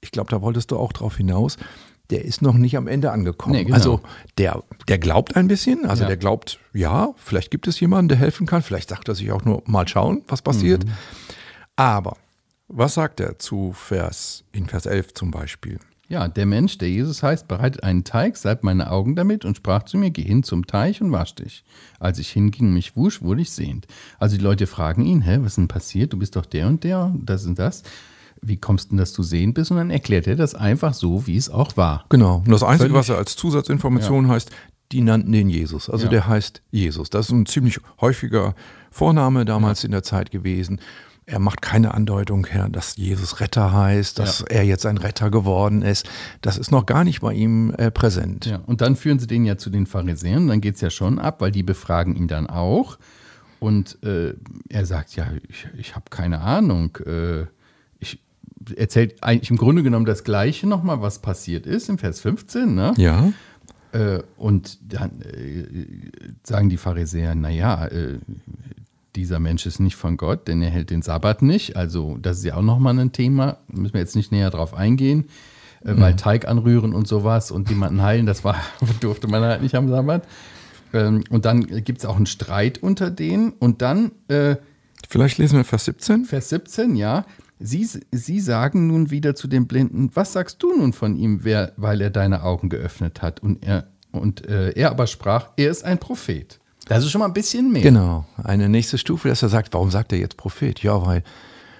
ich 0.00 0.10
glaube, 0.10 0.30
da 0.30 0.42
wolltest 0.42 0.70
du 0.70 0.76
auch 0.76 0.92
drauf 0.92 1.16
hinaus, 1.16 1.56
der 2.10 2.24
ist 2.24 2.42
noch 2.42 2.54
nicht 2.54 2.76
am 2.76 2.86
Ende 2.86 3.12
angekommen. 3.12 3.56
Nee, 3.56 3.64
genau. 3.64 3.76
Also 3.76 4.00
der, 4.36 4.62
der 4.88 4.98
glaubt 4.98 5.36
ein 5.36 5.48
bisschen, 5.48 5.86
also 5.86 6.02
ja. 6.02 6.08
der 6.08 6.18
glaubt, 6.18 6.58
ja, 6.74 7.14
vielleicht 7.16 7.50
gibt 7.50 7.66
es 7.66 7.80
jemanden, 7.80 8.08
der 8.08 8.18
helfen 8.18 8.46
kann, 8.46 8.62
vielleicht 8.62 8.90
sagt 8.90 9.08
er 9.08 9.14
sich 9.14 9.32
auch 9.32 9.44
nur 9.44 9.62
mal 9.64 9.88
schauen, 9.88 10.22
was 10.28 10.42
passiert. 10.42 10.84
Mhm. 10.84 10.92
Aber 11.76 12.16
was 12.68 12.94
sagt 12.94 13.20
er 13.20 13.38
zu 13.38 13.72
Vers, 13.72 14.44
in 14.52 14.66
Vers 14.66 14.84
11 14.86 15.14
zum 15.14 15.30
Beispiel? 15.30 15.78
Ja, 16.08 16.28
der 16.28 16.44
Mensch, 16.44 16.76
der 16.78 16.90
Jesus 16.90 17.22
heißt, 17.22 17.48
bereitet 17.48 17.82
einen 17.82 18.04
Teig, 18.04 18.36
salbt 18.36 18.62
meine 18.62 18.90
Augen 18.90 19.16
damit 19.16 19.44
und 19.44 19.56
sprach 19.56 19.84
zu 19.84 19.96
mir, 19.96 20.10
geh 20.10 20.22
hin 20.22 20.42
zum 20.42 20.66
Teich 20.66 21.00
und 21.00 21.12
wasch 21.12 21.34
dich. 21.34 21.64
Als 21.98 22.18
ich 22.18 22.30
hinging 22.30 22.68
und 22.68 22.74
mich 22.74 22.94
wusch, 22.94 23.22
wurde 23.22 23.40
ich 23.40 23.50
sehend. 23.50 23.86
Also 24.18 24.36
die 24.36 24.42
Leute 24.42 24.66
fragen 24.66 25.04
ihn, 25.06 25.22
hä, 25.22 25.38
was 25.40 25.52
ist 25.52 25.56
denn 25.56 25.68
passiert? 25.68 26.12
Du 26.12 26.18
bist 26.18 26.36
doch 26.36 26.46
der 26.46 26.66
und 26.66 26.84
der, 26.84 27.14
das 27.18 27.46
und 27.46 27.58
das. 27.58 27.82
Wie 28.42 28.58
kommst 28.58 28.86
du 28.86 28.88
denn, 28.90 28.98
dass 28.98 29.14
du 29.14 29.22
sehend 29.22 29.54
bist? 29.54 29.70
Und 29.70 29.78
dann 29.78 29.90
erklärt 29.90 30.26
er 30.26 30.36
das 30.36 30.54
einfach 30.54 30.92
so, 30.92 31.26
wie 31.26 31.36
es 31.36 31.48
auch 31.48 31.78
war. 31.78 32.04
Genau. 32.10 32.42
Und 32.44 32.50
das 32.50 32.62
Einzige, 32.62 32.90
Völlig, 32.90 32.98
was 32.98 33.08
er 33.08 33.16
als 33.16 33.36
Zusatzinformation 33.36 34.26
ja. 34.26 34.32
heißt, 34.34 34.50
die 34.92 35.00
nannten 35.00 35.32
den 35.32 35.48
Jesus. 35.48 35.88
Also 35.88 36.04
ja. 36.04 36.10
der 36.10 36.28
heißt 36.28 36.60
Jesus. 36.70 37.08
Das 37.08 37.26
ist 37.26 37.32
ein 37.32 37.46
ziemlich 37.46 37.80
häufiger 38.00 38.54
Vorname 38.90 39.46
damals 39.46 39.82
ja. 39.82 39.86
in 39.86 39.92
der 39.92 40.02
Zeit 40.02 40.30
gewesen. 40.30 40.80
Er 41.26 41.38
macht 41.38 41.62
keine 41.62 41.94
Andeutung 41.94 42.46
her, 42.46 42.68
dass 42.68 42.96
Jesus 42.96 43.40
Retter 43.40 43.72
heißt, 43.72 44.18
dass 44.18 44.40
ja. 44.40 44.46
er 44.48 44.64
jetzt 44.64 44.84
ein 44.84 44.98
Retter 44.98 45.30
geworden 45.30 45.80
ist. 45.80 46.06
Das 46.42 46.58
ist 46.58 46.70
noch 46.70 46.84
gar 46.84 47.02
nicht 47.02 47.20
bei 47.22 47.32
ihm 47.32 47.72
äh, 47.78 47.90
präsent. 47.90 48.44
Ja, 48.46 48.60
und 48.66 48.82
dann 48.82 48.94
führen 48.94 49.18
sie 49.18 49.26
den 49.26 49.46
ja 49.46 49.56
zu 49.56 49.70
den 49.70 49.86
Pharisäern, 49.86 50.48
dann 50.48 50.60
geht 50.60 50.74
es 50.74 50.82
ja 50.82 50.90
schon 50.90 51.18
ab, 51.18 51.40
weil 51.40 51.50
die 51.50 51.62
befragen 51.62 52.14
ihn 52.14 52.28
dann 52.28 52.46
auch. 52.46 52.98
Und 53.58 54.02
äh, 54.02 54.34
er 54.68 54.84
sagt, 54.84 55.16
ja, 55.16 55.26
ich, 55.48 55.66
ich 55.78 55.96
habe 55.96 56.06
keine 56.10 56.40
Ahnung. 56.40 56.98
Äh, 57.06 57.46
ich 57.98 58.20
erzählt 58.76 59.22
eigentlich 59.22 59.50
im 59.50 59.56
Grunde 59.56 59.82
genommen 59.82 60.04
das 60.04 60.24
Gleiche 60.24 60.66
nochmal, 60.66 61.00
was 61.00 61.20
passiert 61.20 61.64
ist 61.64 61.88
im 61.88 61.96
Vers 61.96 62.20
15. 62.20 62.74
Ne? 62.74 62.92
Ja. 62.98 63.32
Äh, 63.92 64.22
und 64.36 64.92
dann 64.92 65.22
äh, 65.22 65.66
sagen 66.42 66.68
die 66.68 66.76
Pharisäer, 66.76 67.34
naja, 67.34 67.86
äh, 67.86 68.18
dieser 69.16 69.38
Mensch 69.38 69.66
ist 69.66 69.80
nicht 69.80 69.96
von 69.96 70.16
Gott, 70.16 70.48
denn 70.48 70.62
er 70.62 70.70
hält 70.70 70.90
den 70.90 71.02
Sabbat 71.02 71.42
nicht. 71.42 71.76
Also 71.76 72.18
das 72.20 72.38
ist 72.38 72.44
ja 72.44 72.56
auch 72.56 72.62
nochmal 72.62 72.98
ein 72.98 73.12
Thema, 73.12 73.58
da 73.68 73.80
müssen 73.80 73.94
wir 73.94 74.00
jetzt 74.00 74.16
nicht 74.16 74.32
näher 74.32 74.50
drauf 74.50 74.74
eingehen, 74.74 75.26
äh, 75.84 75.92
mhm. 75.92 76.00
weil 76.00 76.16
Teig 76.16 76.48
anrühren 76.48 76.94
und 76.94 77.06
sowas 77.06 77.50
und 77.50 77.68
jemanden 77.70 78.02
heilen, 78.02 78.26
das 78.26 78.44
war, 78.44 78.56
durfte 79.00 79.28
man 79.28 79.42
halt 79.42 79.62
nicht 79.62 79.74
am 79.74 79.88
Sabbat. 79.88 80.26
Ähm, 80.92 81.24
und 81.30 81.44
dann 81.44 81.66
gibt 81.84 81.98
es 81.98 82.04
auch 82.04 82.16
einen 82.16 82.26
Streit 82.26 82.78
unter 82.78 83.10
denen 83.10 83.52
und 83.52 83.82
dann... 83.82 84.12
Äh, 84.28 84.56
Vielleicht 85.08 85.38
lesen 85.38 85.58
wir 85.58 85.64
Vers 85.64 85.84
17. 85.84 86.24
Vers 86.24 86.48
17, 86.48 86.96
ja. 86.96 87.26
Sie, 87.60 87.86
sie 88.10 88.40
sagen 88.40 88.88
nun 88.88 89.10
wieder 89.10 89.34
zu 89.34 89.46
dem 89.48 89.66
Blinden, 89.66 90.10
was 90.14 90.32
sagst 90.32 90.62
du 90.62 90.76
nun 90.76 90.92
von 90.92 91.16
ihm, 91.16 91.44
wer, 91.44 91.72
weil 91.76 92.00
er 92.00 92.10
deine 92.10 92.42
Augen 92.42 92.68
geöffnet 92.68 93.22
hat? 93.22 93.40
Und 93.40 93.64
er, 93.64 93.86
und 94.12 94.46
äh, 94.46 94.70
er 94.70 94.90
aber 94.90 95.06
sprach, 95.06 95.50
er 95.56 95.70
ist 95.70 95.84
ein 95.84 95.98
Prophet. 95.98 96.58
Das 96.86 97.04
ist 97.04 97.10
schon 97.10 97.20
mal 97.20 97.26
ein 97.26 97.32
bisschen 97.32 97.72
mehr. 97.72 97.82
Genau. 97.82 98.26
Eine 98.42 98.68
nächste 98.68 98.98
Stufe, 98.98 99.28
dass 99.28 99.42
er 99.42 99.48
sagt, 99.48 99.72
warum 99.72 99.90
sagt 99.90 100.12
er 100.12 100.18
jetzt 100.18 100.36
Prophet? 100.36 100.82
Ja, 100.82 101.04
weil 101.04 101.22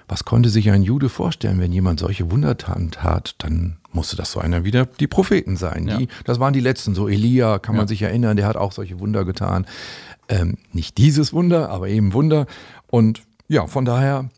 was 0.07 0.23
konnte 0.23 0.49
sich 0.49 0.69
ein 0.69 0.83
Jude 0.83 1.09
vorstellen, 1.09 1.59
wenn 1.59 1.71
jemand 1.71 1.99
solche 1.99 2.29
Wundertaten 2.29 2.91
tat, 2.91 3.35
dann 3.39 3.77
musste 3.91 4.15
das 4.15 4.31
so 4.31 4.39
einer 4.39 4.63
wieder 4.63 4.85
die 4.85 5.07
Propheten 5.07 5.57
sein. 5.57 5.87
Ja. 5.87 5.97
Die, 5.97 6.07
das 6.25 6.39
waren 6.39 6.53
die 6.53 6.59
letzten, 6.59 6.93
so 6.93 7.07
Elia, 7.07 7.59
kann 7.59 7.75
man 7.75 7.87
sich 7.87 8.01
erinnern, 8.01 8.37
der 8.37 8.45
hat 8.45 8.55
auch 8.55 8.71
solche 8.71 8.99
Wunder 8.99 9.25
getan. 9.25 9.65
Ähm, 10.29 10.57
nicht 10.73 10.97
dieses 10.97 11.33
Wunder, 11.33 11.69
aber 11.69 11.87
eben 11.87 12.13
Wunder. 12.13 12.45
Und 12.87 13.23
ja, 13.47 13.65
von 13.65 13.85
daher, 13.85 14.29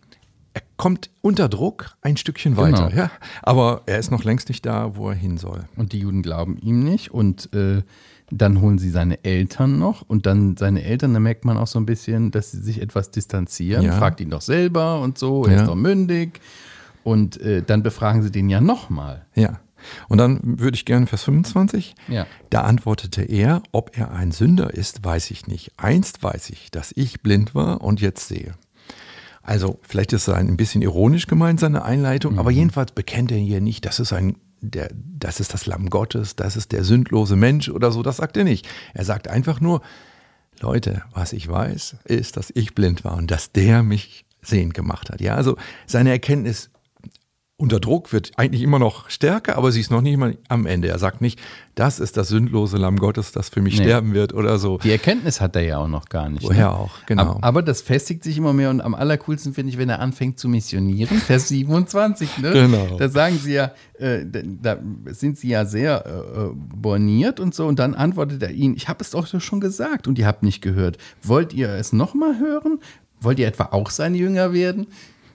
er 0.53 0.62
kommt 0.77 1.10
unter 1.21 1.49
Druck 1.49 1.97
ein 2.01 2.17
Stückchen 2.17 2.56
weiter. 2.56 2.89
Genau. 2.89 3.03
Ja? 3.03 3.12
Aber 3.41 3.82
er 3.88 3.99
ist 3.99 4.12
noch 4.12 4.23
längst 4.23 4.47
nicht 4.49 4.65
da, 4.65 4.95
wo 4.95 5.10
er 5.10 5.15
hin 5.15 5.38
soll. 5.38 5.65
Und 5.75 5.91
die 5.91 5.99
Juden 5.99 6.21
glauben 6.21 6.58
ihm 6.58 6.84
nicht 6.84 7.12
und 7.12 7.53
äh, 7.53 7.84
dann 8.30 8.62
holen 8.62 8.78
sie 8.78 8.90
seine 8.90 9.24
Eltern 9.24 9.80
noch 9.80 10.02
und 10.02 10.26
dann 10.26 10.58
seine 10.58 10.84
Eltern, 10.84 11.13
da 11.13 11.20
merkt 11.20 11.46
man 11.46 11.58
auch 11.58 11.68
so 11.68 11.80
ein 11.80 11.86
bisschen, 11.86 12.32
dass 12.32 12.52
sie 12.52 12.62
sich 12.62 12.82
etwas 12.82 13.12
distanzieren. 13.12 13.84
Ja. 13.84 13.94
Fragt 13.94 14.20
ihn 14.20 14.30
doch 14.30 14.42
selber 14.42 15.02
und 15.02 15.18
so, 15.18 15.46
er 15.46 15.54
ja. 15.54 15.62
ist 15.62 15.68
doch 15.68 15.76
mündig. 15.76 16.42
Und 17.04 17.40
äh, 17.40 17.63
dann 17.63 17.84
befragen 17.84 18.22
sie 18.22 18.32
den 18.32 18.50
ja 18.50 18.60
nochmal. 18.60 19.26
Ja. 19.34 19.62
Und 20.10 20.18
dann 20.18 20.40
würde 20.44 20.76
ich 20.76 20.84
gerne 20.84 21.08
Vers 21.08 21.24
25. 21.24 21.96
Ja. 22.10 22.28
Da 22.50 22.62
antwortete 22.62 23.24
er, 23.24 23.63
ob 23.72 23.98
er 23.98 24.12
ein 24.12 24.32
Sünder 24.32 24.74
ist, 24.74 25.06
weiß 25.06 25.32
ich 25.32 25.48
nicht. 25.48 25.72
Einst 25.78 26.22
weiß 26.22 26.50
ich, 26.50 26.70
dass 26.70 26.92
ich 26.96 27.22
blind 27.22 27.56
war 27.56 27.82
und 27.82 28.02
jetzt 28.02 28.28
sehe. 28.28 28.56
Also 29.42 29.80
vielleicht 29.84 30.12
ist 30.12 30.28
es 30.28 30.34
ein 30.34 30.58
bisschen 30.58 30.82
ironisch 30.82 31.28
gemeint, 31.28 31.62
seine 31.62 31.86
Einleitung, 31.86 32.34
mhm. 32.34 32.40
aber 32.40 32.52
jedenfalls 32.52 32.92
bekennt 32.92 33.32
er 33.32 33.38
hier 33.38 33.62
nicht, 33.62 33.86
das 33.86 34.02
ist 34.02 34.12
ein 34.12 34.36
der, 34.62 34.89
das 34.93 35.39
ist 35.39 35.54
das 35.54 35.65
Lamm 35.65 35.89
Gottes, 35.89 36.36
das 36.36 36.56
ist 36.56 36.72
der 36.72 36.84
sündlose 36.84 37.36
Mensch 37.36 37.70
oder 37.70 37.91
so, 37.91 38.04
das 38.04 38.17
sagt 38.17 38.38
er 38.38 38.43
nicht. 38.43 38.67
Er 38.93 39.06
sagt 39.06 39.28
einfach 39.28 39.62
nur, 39.62 39.82
Leute, 40.60 41.04
was 41.13 41.34
ich 41.34 41.48
weiß, 41.48 41.98
ist, 42.06 42.38
dass 42.38 42.52
ich 42.56 42.74
blind 42.74 43.04
war 43.04 43.15
und 43.15 43.30
dass 43.30 43.52
der 43.52 43.84
mich 43.84 44.26
sehend 44.41 44.74
gemacht 44.74 45.10
hat. 45.10 45.22
Ja, 45.22 45.36
also 45.36 45.58
seine 45.86 46.10
Erkenntnis 46.10 46.70
unter 47.60 47.80
Druck, 47.80 48.13
wird 48.13 48.32
eigentlich 48.38 48.62
immer 48.62 48.78
noch 48.78 49.10
stärker, 49.10 49.58
aber 49.58 49.72
sie 49.72 49.80
ist 49.80 49.89
noch 49.89 50.02
nicht 50.02 50.17
mal 50.17 50.38
am 50.48 50.67
Ende. 50.67 50.89
Er 50.89 51.00
sagt 51.00 51.22
nicht, 51.22 51.39
das 51.74 52.00
ist 52.00 52.15
das 52.15 52.28
sündlose 52.28 52.78
Lamm 52.78 52.98
Gottes, 52.98 53.32
das 53.32 53.50
für 53.50 53.62
mich 53.62 53.80
nee. 53.80 53.86
sterben 53.86 54.13
wird 54.13 54.32
oder 54.36 54.60
so. 54.60 54.78
Die 54.78 54.91
Erkenntnis 54.91 55.41
hat 55.41 55.56
er 55.56 55.63
ja 55.63 55.78
auch 55.80 55.88
noch 55.88 56.06
gar 56.06 56.30
nicht. 56.30 56.43
Woher 56.43 56.67
ne? 56.67 56.78
auch, 56.78 57.06
genau. 57.08 57.24
Aber, 57.24 57.43
aber, 57.43 57.62
das 57.63 57.82
festigt 57.82 58.24
sich 58.24 58.38
immer 58.38 58.54
mehr 58.54 58.70
und 58.70 58.80
am 58.82 58.93
allercoolsten 58.93 59.56
finde 59.56 59.72
ich, 59.72 59.80
wenn 59.80 59.89
er 59.89 60.00
anfängt 60.02 60.38
zu 60.38 60.48
missionieren, 60.48 61.17
Vers 61.17 61.48
27. 61.48 62.38
Ne? 62.38 62.54
Genau. 62.54 62.98
Da 63.00 63.10
sagen 63.10 63.39
sie 63.39 63.54
ja, 63.54 63.72
äh, 63.98 64.24
da 64.24 64.78
sind 65.06 65.39
sie 65.39 65.50
ja 65.50 65.65
sehr 65.65 66.06
äh, 66.06 66.56
borniert 66.56 67.39
und 67.39 67.56
so 67.56 67.65
und 67.65 67.80
dann 67.80 67.96
antwortet 67.96 68.43
er 68.43 68.52
ihnen, 68.52 68.76
ich 68.76 68.88
habe 68.88 69.00
es 69.02 69.10
doch 69.10 69.26
schon 69.26 69.62
gesagt 69.62 70.08
und 70.08 70.20
ihr 70.20 70.28
habt 70.28 70.43
nicht 70.43 70.62
gehört. 70.62 71.00
Wollt 71.24 71.54
ihr 71.54 71.70
es 71.70 71.91
nochmal 71.91 72.38
hören? 72.39 72.80
Wollt 73.20 73.39
ihr 73.39 73.48
etwa 73.48 73.70
auch 73.72 73.89
sein 73.89 74.13
Jünger 74.13 74.54
werden? 74.54 74.86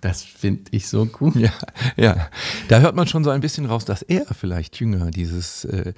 Das 0.02 0.22
finde 0.22 0.64
ich 0.72 0.88
so 0.88 1.08
cool. 1.20 1.32
Ja, 1.36 1.52
ja, 1.96 2.28
da 2.68 2.80
hört 2.80 2.96
man 2.96 3.06
schon 3.06 3.22
so 3.22 3.30
ein 3.30 3.40
bisschen 3.40 3.66
raus, 3.66 3.84
dass 3.84 4.02
er 4.02 4.26
vielleicht 4.26 4.78
Jünger 4.80 5.10
dieses 5.12 5.64
äh, 5.64 5.94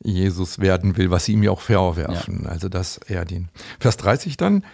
Jesus 0.00 0.60
werden 0.60 0.96
will, 0.96 1.10
was 1.10 1.24
sie 1.24 1.32
ihm 1.32 1.42
ja 1.42 1.50
auch 1.50 1.60
vorwerfen. 1.60 2.42
Ja. 2.44 2.50
Also, 2.50 2.68
dass 2.68 2.98
er 3.08 3.24
den. 3.24 3.48
Vers 3.80 3.96
30 3.98 4.36
dann. 4.36 4.64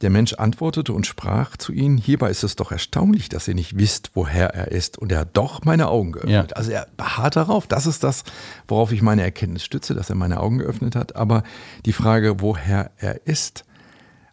Der 0.00 0.10
Mensch 0.10 0.32
antwortete 0.32 0.94
und 0.94 1.06
sprach 1.06 1.58
zu 1.58 1.72
ihnen: 1.72 1.98
Hierbei 1.98 2.30
ist 2.30 2.42
es 2.42 2.56
doch 2.56 2.72
erstaunlich, 2.72 3.28
dass 3.28 3.46
ihr 3.46 3.54
nicht 3.54 3.78
wisst, 3.78 4.12
woher 4.14 4.48
er 4.54 4.72
ist. 4.72 4.96
Und 4.96 5.12
er 5.12 5.20
hat 5.20 5.36
doch 5.36 5.62
meine 5.64 5.88
Augen 5.88 6.12
geöffnet. 6.12 6.50
Ja. 6.50 6.56
Also, 6.56 6.70
er 6.72 6.86
beharrt 6.96 7.36
darauf. 7.36 7.66
Das 7.66 7.86
ist 7.86 8.02
das, 8.02 8.24
worauf 8.66 8.92
ich 8.92 9.02
meine 9.02 9.22
Erkenntnis 9.22 9.62
stütze, 9.62 9.94
dass 9.94 10.08
er 10.08 10.16
meine 10.16 10.40
Augen 10.40 10.58
geöffnet 10.58 10.96
hat. 10.96 11.16
Aber 11.16 11.42
die 11.84 11.92
Frage, 11.92 12.40
woher 12.40 12.92
er 12.96 13.26
ist, 13.26 13.64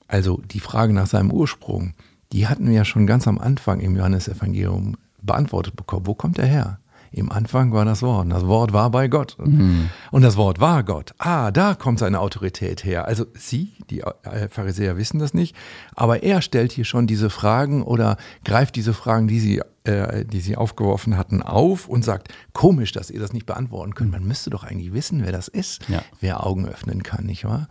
also 0.07 0.37
die 0.37 0.61
Frage 0.61 0.93
nach 0.93 1.07
seinem 1.07 1.31
Ursprung, 1.31 1.93
die 2.31 2.47
hatten 2.47 2.67
wir 2.67 2.73
ja 2.73 2.85
schon 2.85 3.07
ganz 3.07 3.27
am 3.27 3.39
Anfang 3.39 3.79
im 3.79 3.95
Johannesevangelium 3.95 4.97
beantwortet 5.21 5.75
bekommen. 5.75 6.07
Wo 6.07 6.13
kommt 6.13 6.39
er 6.39 6.45
her? 6.45 6.79
Im 7.11 7.31
Anfang 7.31 7.71
war 7.71 7.85
das 7.85 8.01
Wort. 8.03 8.25
Und 8.25 8.29
das 8.29 8.45
Wort 8.45 8.71
war 8.71 8.91
bei 8.91 9.07
Gott. 9.07 9.35
Mhm. 9.43 9.89
Und 10.11 10.21
das 10.21 10.37
Wort 10.37 10.59
war 10.59 10.83
Gott. 10.83 11.13
Ah, 11.17 11.49
da 11.51 11.73
kommt 11.73 11.99
seine 11.99 12.19
Autorität 12.19 12.83
her. 12.85 13.05
Also 13.05 13.25
Sie, 13.33 13.73
die 13.89 14.01
äh, 14.01 14.47
Pharisäer, 14.49 14.95
wissen 14.97 15.19
das 15.19 15.33
nicht. 15.33 15.55
Aber 15.95 16.21
er 16.21 16.41
stellt 16.41 16.71
hier 16.71 16.85
schon 16.85 17.07
diese 17.07 17.29
Fragen 17.29 17.81
oder 17.81 18.17
greift 18.45 18.75
diese 18.75 18.93
Fragen, 18.93 19.27
die 19.27 19.39
Sie, 19.39 19.61
äh, 19.85 20.23
die 20.23 20.39
Sie 20.39 20.55
aufgeworfen 20.55 21.17
hatten, 21.17 21.41
auf 21.41 21.89
und 21.89 22.05
sagt, 22.05 22.27
komisch, 22.53 22.91
dass 22.91 23.09
ihr 23.09 23.19
das 23.19 23.33
nicht 23.33 23.47
beantworten 23.47 23.95
könnt. 23.95 24.11
Man 24.11 24.25
müsste 24.25 24.51
doch 24.51 24.63
eigentlich 24.63 24.93
wissen, 24.93 25.23
wer 25.23 25.31
das 25.31 25.47
ist, 25.47 25.89
ja. 25.89 26.03
wer 26.21 26.45
Augen 26.45 26.67
öffnen 26.67 27.01
kann, 27.01 27.25
nicht 27.25 27.43
wahr? 27.43 27.67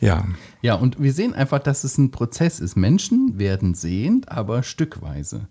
Ja. 0.00 0.24
Ja, 0.62 0.74
und 0.74 1.00
wir 1.00 1.12
sehen 1.12 1.34
einfach, 1.34 1.58
dass 1.58 1.84
es 1.84 1.98
ein 1.98 2.10
Prozess 2.10 2.60
ist. 2.60 2.76
Menschen 2.76 3.38
werden 3.38 3.74
sehend, 3.74 4.30
aber 4.30 4.62
stückweise. 4.62 5.48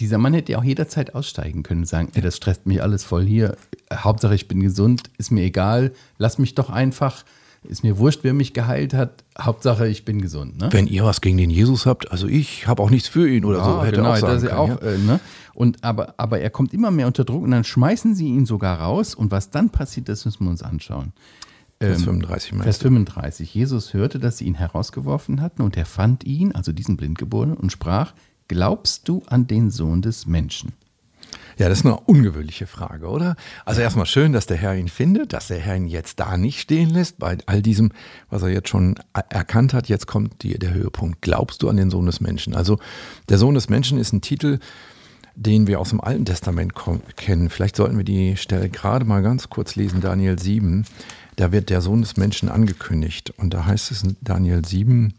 Dieser 0.00 0.18
Mann 0.18 0.34
hätte 0.34 0.52
ja 0.52 0.58
auch 0.58 0.64
jederzeit 0.64 1.14
aussteigen 1.14 1.62
können 1.62 1.80
und 1.80 1.86
sagen, 1.86 2.10
ey, 2.14 2.22
das 2.22 2.36
stresst 2.36 2.66
mich 2.66 2.82
alles 2.82 3.04
voll 3.04 3.24
hier. 3.24 3.56
Hauptsache, 3.92 4.34
ich 4.34 4.48
bin 4.48 4.60
gesund, 4.60 5.10
ist 5.18 5.30
mir 5.30 5.42
egal, 5.42 5.92
lass 6.18 6.38
mich 6.38 6.54
doch 6.54 6.70
einfach. 6.70 7.24
Ist 7.64 7.82
mir 7.82 7.98
wurscht, 7.98 8.20
wer 8.22 8.34
mich 8.34 8.54
geheilt 8.54 8.94
hat. 8.94 9.24
Hauptsache, 9.38 9.88
ich 9.88 10.04
bin 10.04 10.22
gesund. 10.22 10.58
Ne? 10.58 10.68
Wenn 10.70 10.86
ihr 10.86 11.04
was 11.04 11.20
gegen 11.20 11.36
den 11.36 11.50
Jesus 11.50 11.86
habt, 11.86 12.10
also 12.12 12.28
ich 12.28 12.68
habe 12.68 12.80
auch 12.80 12.90
nichts 12.90 13.08
für 13.08 13.28
ihn 13.28 13.44
oder 13.44 13.58
ja, 13.58 13.64
so, 13.64 13.82
hätte 13.82 13.96
genau, 13.96 14.12
auch 14.12 14.16
sagen 14.16 14.40
können, 14.40 14.52
auch, 14.52 14.68
ja. 14.68 14.76
äh, 14.76 14.98
ne? 14.98 15.20
und, 15.54 15.82
aber, 15.82 16.14
aber 16.18 16.38
er 16.38 16.50
kommt 16.50 16.72
immer 16.72 16.92
mehr 16.92 17.08
unter 17.08 17.24
Druck 17.24 17.42
und 17.42 17.50
dann 17.50 17.64
schmeißen 17.64 18.14
sie 18.14 18.28
ihn 18.28 18.46
sogar 18.46 18.80
raus. 18.80 19.16
Und 19.16 19.32
was 19.32 19.50
dann 19.50 19.70
passiert, 19.70 20.08
das 20.08 20.24
müssen 20.24 20.44
wir 20.44 20.50
uns 20.50 20.62
anschauen. 20.62 21.12
Vers 21.80 22.02
35. 22.02 22.52
Ähm, 22.52 22.62
Vers 22.62 22.78
35. 22.78 23.54
Jesus 23.54 23.94
hörte, 23.94 24.18
dass 24.18 24.38
sie 24.38 24.46
ihn 24.46 24.54
herausgeworfen 24.54 25.40
hatten 25.40 25.62
und 25.62 25.76
er 25.76 25.86
fand 25.86 26.24
ihn, 26.24 26.52
also 26.52 26.72
diesen 26.72 26.96
Blindgeborenen, 26.96 27.56
und 27.56 27.70
sprach, 27.70 28.14
glaubst 28.48 29.08
du 29.08 29.22
an 29.26 29.46
den 29.46 29.70
Sohn 29.70 30.02
des 30.02 30.26
Menschen? 30.26 30.72
Ja, 31.58 31.68
das 31.68 31.80
ist 31.80 31.86
eine 31.86 31.98
ungewöhnliche 31.98 32.66
Frage, 32.66 33.08
oder? 33.08 33.36
Also 33.64 33.80
erstmal 33.80 34.06
schön, 34.06 34.32
dass 34.32 34.46
der 34.46 34.56
Herr 34.56 34.76
ihn 34.76 34.88
findet, 34.88 35.32
dass 35.32 35.48
der 35.48 35.58
Herr 35.58 35.76
ihn 35.76 35.88
jetzt 35.88 36.20
da 36.20 36.36
nicht 36.36 36.60
stehen 36.60 36.90
lässt, 36.90 37.18
bei 37.18 37.36
all 37.46 37.62
diesem, 37.62 37.90
was 38.30 38.42
er 38.42 38.50
jetzt 38.50 38.68
schon 38.68 38.94
erkannt 39.12 39.74
hat. 39.74 39.88
Jetzt 39.88 40.06
kommt 40.06 40.42
die, 40.42 40.58
der 40.58 40.72
Höhepunkt. 40.72 41.20
Glaubst 41.20 41.62
du 41.62 41.68
an 41.68 41.76
den 41.76 41.90
Sohn 41.90 42.06
des 42.06 42.20
Menschen? 42.20 42.54
Also 42.54 42.78
der 43.28 43.38
Sohn 43.38 43.54
des 43.54 43.68
Menschen 43.68 43.98
ist 43.98 44.12
ein 44.12 44.20
Titel, 44.20 44.60
den 45.34 45.66
wir 45.66 45.80
aus 45.80 45.90
dem 45.90 46.00
Alten 46.00 46.24
Testament 46.24 46.74
kennen. 47.16 47.50
Vielleicht 47.50 47.76
sollten 47.76 47.96
wir 47.96 48.04
die 48.04 48.36
Stelle 48.36 48.68
gerade 48.68 49.04
mal 49.04 49.22
ganz 49.22 49.50
kurz 49.50 49.74
lesen, 49.74 50.00
Daniel 50.00 50.38
7 50.38 50.84
da 51.38 51.52
wird 51.52 51.70
der 51.70 51.80
Sohn 51.80 52.00
des 52.00 52.16
Menschen 52.16 52.48
angekündigt. 52.48 53.32
Und 53.36 53.54
da 53.54 53.64
heißt 53.64 53.92
es 53.92 54.02
in 54.02 54.16
Daniel 54.20 54.64
7, 54.64 55.14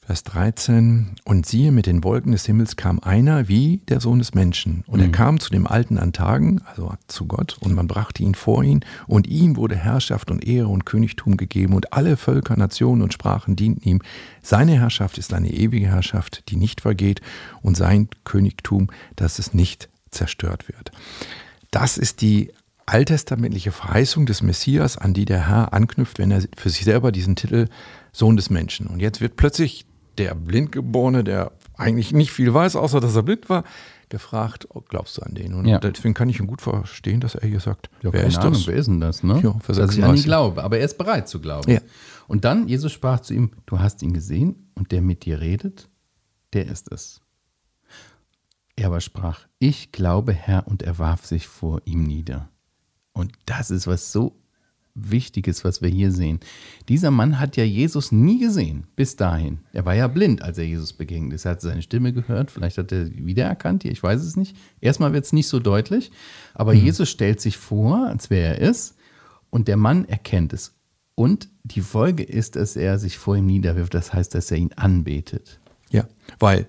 Vers 0.00 0.24
13, 0.24 1.16
und 1.24 1.44
siehe, 1.46 1.70
mit 1.70 1.86
den 1.86 2.02
Wolken 2.02 2.32
des 2.32 2.46
Himmels 2.46 2.76
kam 2.76 2.98
einer 3.00 3.46
wie 3.48 3.82
der 3.88 4.00
Sohn 4.00 4.18
des 4.18 4.34
Menschen. 4.34 4.84
Und 4.86 5.00
mhm. 5.00 5.06
er 5.06 5.12
kam 5.12 5.38
zu 5.38 5.50
dem 5.50 5.66
Alten 5.66 5.98
an 5.98 6.14
Tagen, 6.14 6.62
also 6.64 6.94
zu 7.08 7.26
Gott, 7.26 7.58
und 7.60 7.74
man 7.74 7.86
brachte 7.86 8.22
ihn 8.22 8.34
vor 8.34 8.64
ihn, 8.64 8.80
und 9.06 9.26
ihm 9.26 9.56
wurde 9.56 9.76
Herrschaft 9.76 10.30
und 10.30 10.44
Ehre 10.44 10.68
und 10.68 10.86
Königtum 10.86 11.36
gegeben, 11.36 11.74
und 11.74 11.92
alle 11.92 12.16
Völker, 12.16 12.56
Nationen 12.56 13.02
und 13.02 13.12
Sprachen 13.12 13.54
dienten 13.54 13.86
ihm. 13.86 14.00
Seine 14.42 14.72
Herrschaft 14.72 15.18
ist 15.18 15.34
eine 15.34 15.52
ewige 15.52 15.88
Herrschaft, 15.88 16.44
die 16.48 16.56
nicht 16.56 16.80
vergeht, 16.80 17.20
und 17.60 17.76
sein 17.76 18.08
Königtum, 18.24 18.88
dass 19.14 19.38
es 19.38 19.52
nicht 19.52 19.90
zerstört 20.10 20.68
wird. 20.68 20.90
Das 21.70 21.96
ist 21.96 22.22
die 22.22 22.50
alttestamentliche 22.86 23.72
Verheißung 23.72 24.26
des 24.26 24.42
Messias, 24.42 24.98
an 24.98 25.14
die 25.14 25.24
der 25.24 25.48
Herr 25.48 25.72
anknüpft, 25.72 26.18
wenn 26.18 26.30
er 26.30 26.42
für 26.56 26.70
sich 26.70 26.84
selber 26.84 27.12
diesen 27.12 27.36
Titel 27.36 27.68
Sohn 28.12 28.36
des 28.36 28.50
Menschen. 28.50 28.86
Und 28.86 29.00
jetzt 29.00 29.20
wird 29.20 29.36
plötzlich 29.36 29.86
der 30.18 30.34
Blindgeborene, 30.34 31.24
der 31.24 31.52
eigentlich 31.76 32.12
nicht 32.12 32.32
viel 32.32 32.52
weiß, 32.52 32.76
außer 32.76 33.00
dass 33.00 33.16
er 33.16 33.22
blind 33.22 33.48
war, 33.48 33.64
gefragt, 34.08 34.66
oh, 34.68 34.82
glaubst 34.86 35.16
du 35.16 35.22
an 35.22 35.34
den? 35.34 35.54
Und 35.54 35.66
ja. 35.66 35.78
deswegen 35.78 36.12
kann 36.12 36.28
ich 36.28 36.38
ihn 36.38 36.46
gut 36.46 36.60
verstehen, 36.60 37.20
dass 37.20 37.34
er 37.34 37.48
hier 37.48 37.60
sagt, 37.60 37.88
ja, 38.02 38.12
wer 38.12 38.24
ist 38.24 38.38
Ahnung, 38.38 38.52
das? 38.52 38.66
Wer 38.66 38.76
ist 38.76 38.86
denn 38.86 39.00
das? 39.00 39.22
Ne? 39.22 39.40
Ja, 39.42 39.56
dass 39.66 39.96
ich 39.96 40.04
an 40.04 40.14
ihn 40.14 40.22
glaube, 40.22 40.62
aber 40.62 40.78
er 40.78 40.84
ist 40.84 40.98
bereit 40.98 41.28
zu 41.28 41.40
glauben. 41.40 41.70
Ja. 41.70 41.80
Und 42.28 42.44
dann, 42.44 42.68
Jesus 42.68 42.92
sprach 42.92 43.20
zu 43.20 43.32
ihm, 43.32 43.52
du 43.66 43.78
hast 43.78 44.02
ihn 44.02 44.12
gesehen 44.12 44.70
und 44.74 44.92
der 44.92 45.00
mit 45.00 45.24
dir 45.24 45.40
redet, 45.40 45.88
der 46.52 46.66
ist 46.66 46.92
es. 46.92 47.20
Er 48.76 48.86
aber 48.86 49.00
sprach, 49.00 49.40
ich 49.58 49.92
glaube, 49.92 50.32
Herr, 50.32 50.66
und 50.66 50.82
er 50.82 50.98
warf 50.98 51.24
sich 51.24 51.46
vor 51.46 51.80
ihm 51.84 52.04
nieder. 52.04 52.50
Und 53.12 53.32
das 53.46 53.70
ist 53.70 53.86
was 53.86 54.12
so 54.12 54.36
Wichtiges, 54.94 55.64
was 55.64 55.80
wir 55.80 55.88
hier 55.88 56.12
sehen. 56.12 56.40
Dieser 56.88 57.10
Mann 57.10 57.40
hat 57.40 57.56
ja 57.56 57.64
Jesus 57.64 58.12
nie 58.12 58.38
gesehen, 58.38 58.86
bis 58.94 59.16
dahin. 59.16 59.60
Er 59.72 59.86
war 59.86 59.94
ja 59.94 60.06
blind, 60.06 60.42
als 60.42 60.58
er 60.58 60.66
Jesus 60.66 60.92
begegnet 60.92 61.32
ist. 61.32 61.46
Er 61.46 61.52
hat 61.52 61.62
seine 61.62 61.82
Stimme 61.82 62.12
gehört, 62.12 62.50
vielleicht 62.50 62.78
hat 62.78 62.92
er 62.92 63.08
wiedererkannt, 63.10 63.84
ich 63.84 64.02
weiß 64.02 64.22
es 64.22 64.36
nicht. 64.36 64.56
Erstmal 64.80 65.12
wird 65.12 65.24
es 65.24 65.32
nicht 65.32 65.48
so 65.48 65.60
deutlich, 65.60 66.10
aber 66.52 66.74
mhm. 66.74 66.80
Jesus 66.80 67.08
stellt 67.08 67.40
sich 67.40 67.56
vor, 67.56 68.06
als 68.06 68.28
wer 68.28 68.58
er 68.58 68.68
ist, 68.68 68.96
und 69.50 69.68
der 69.68 69.76
Mann 69.76 70.04
erkennt 70.06 70.52
es. 70.52 70.74
Und 71.14 71.48
die 71.62 71.82
Folge 71.82 72.22
ist, 72.22 72.56
dass 72.56 72.76
er 72.76 72.98
sich 72.98 73.18
vor 73.18 73.36
ihm 73.36 73.46
niederwirft, 73.46 73.94
das 73.94 74.12
heißt, 74.12 74.34
dass 74.34 74.50
er 74.50 74.58
ihn 74.58 74.72
anbetet. 74.74 75.60
Ja, 75.90 76.06
weil 76.38 76.66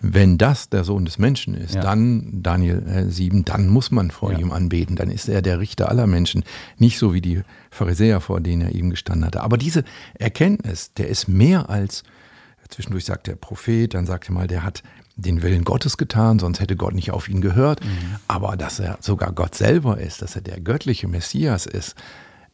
wenn 0.00 0.38
das 0.38 0.68
der 0.68 0.84
Sohn 0.84 1.04
des 1.04 1.18
Menschen 1.18 1.54
ist, 1.54 1.74
ja. 1.74 1.80
dann, 1.80 2.42
Daniel 2.42 2.82
äh, 2.86 3.10
7, 3.10 3.44
dann 3.44 3.68
muss 3.68 3.90
man 3.90 4.10
vor 4.10 4.32
ja. 4.32 4.38
ihm 4.38 4.52
anbeten. 4.52 4.96
Dann 4.96 5.10
ist 5.10 5.28
er 5.28 5.42
der 5.42 5.58
Richter 5.58 5.88
aller 5.88 6.06
Menschen. 6.06 6.44
Nicht 6.78 6.98
so 6.98 7.14
wie 7.14 7.20
die 7.20 7.42
Pharisäer, 7.70 8.20
vor 8.20 8.40
denen 8.40 8.62
er 8.62 8.74
eben 8.74 8.90
gestanden 8.90 9.24
hatte. 9.26 9.42
Aber 9.42 9.56
diese 9.56 9.84
Erkenntnis, 10.18 10.92
der 10.94 11.08
ist 11.08 11.28
mehr 11.28 11.70
als, 11.70 12.02
zwischendurch 12.68 13.04
sagt 13.04 13.26
der 13.26 13.36
Prophet, 13.36 13.94
dann 13.94 14.06
sagt 14.06 14.28
er 14.28 14.32
mal, 14.32 14.46
der 14.46 14.62
hat 14.62 14.82
den 15.16 15.42
Willen 15.42 15.64
Gottes 15.64 15.96
getan, 15.96 16.38
sonst 16.38 16.60
hätte 16.60 16.76
Gott 16.76 16.94
nicht 16.94 17.10
auf 17.10 17.28
ihn 17.28 17.40
gehört. 17.40 17.82
Mhm. 17.82 18.16
Aber 18.28 18.56
dass 18.56 18.78
er 18.78 18.98
sogar 19.00 19.32
Gott 19.32 19.54
selber 19.54 19.98
ist, 19.98 20.20
dass 20.20 20.36
er 20.36 20.42
der 20.42 20.60
göttliche 20.60 21.08
Messias 21.08 21.64
ist, 21.64 21.96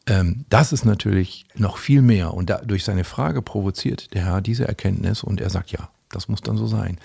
ähm, 0.07 0.45
das 0.49 0.73
ist 0.73 0.85
natürlich 0.85 1.47
noch 1.55 1.77
viel 1.77 2.03
mehr. 2.03 2.35
Und 2.35 2.51
da, 2.51 2.59
durch 2.59 2.85
seine 2.85 3.05
Frage 3.05 3.43
provoziert 3.43 4.15
der 4.15 4.25
Herr 4.25 4.41
diese 4.41 4.67
Erkenntnis 4.67 5.23
und 5.23 5.41
er 5.41 5.51
sagt, 5.51 5.73
ja, 5.73 5.89
das 6.15 6.29
muss 6.29 6.41
dann 6.41 6.57
so 6.57 6.67
sein. 6.67 6.99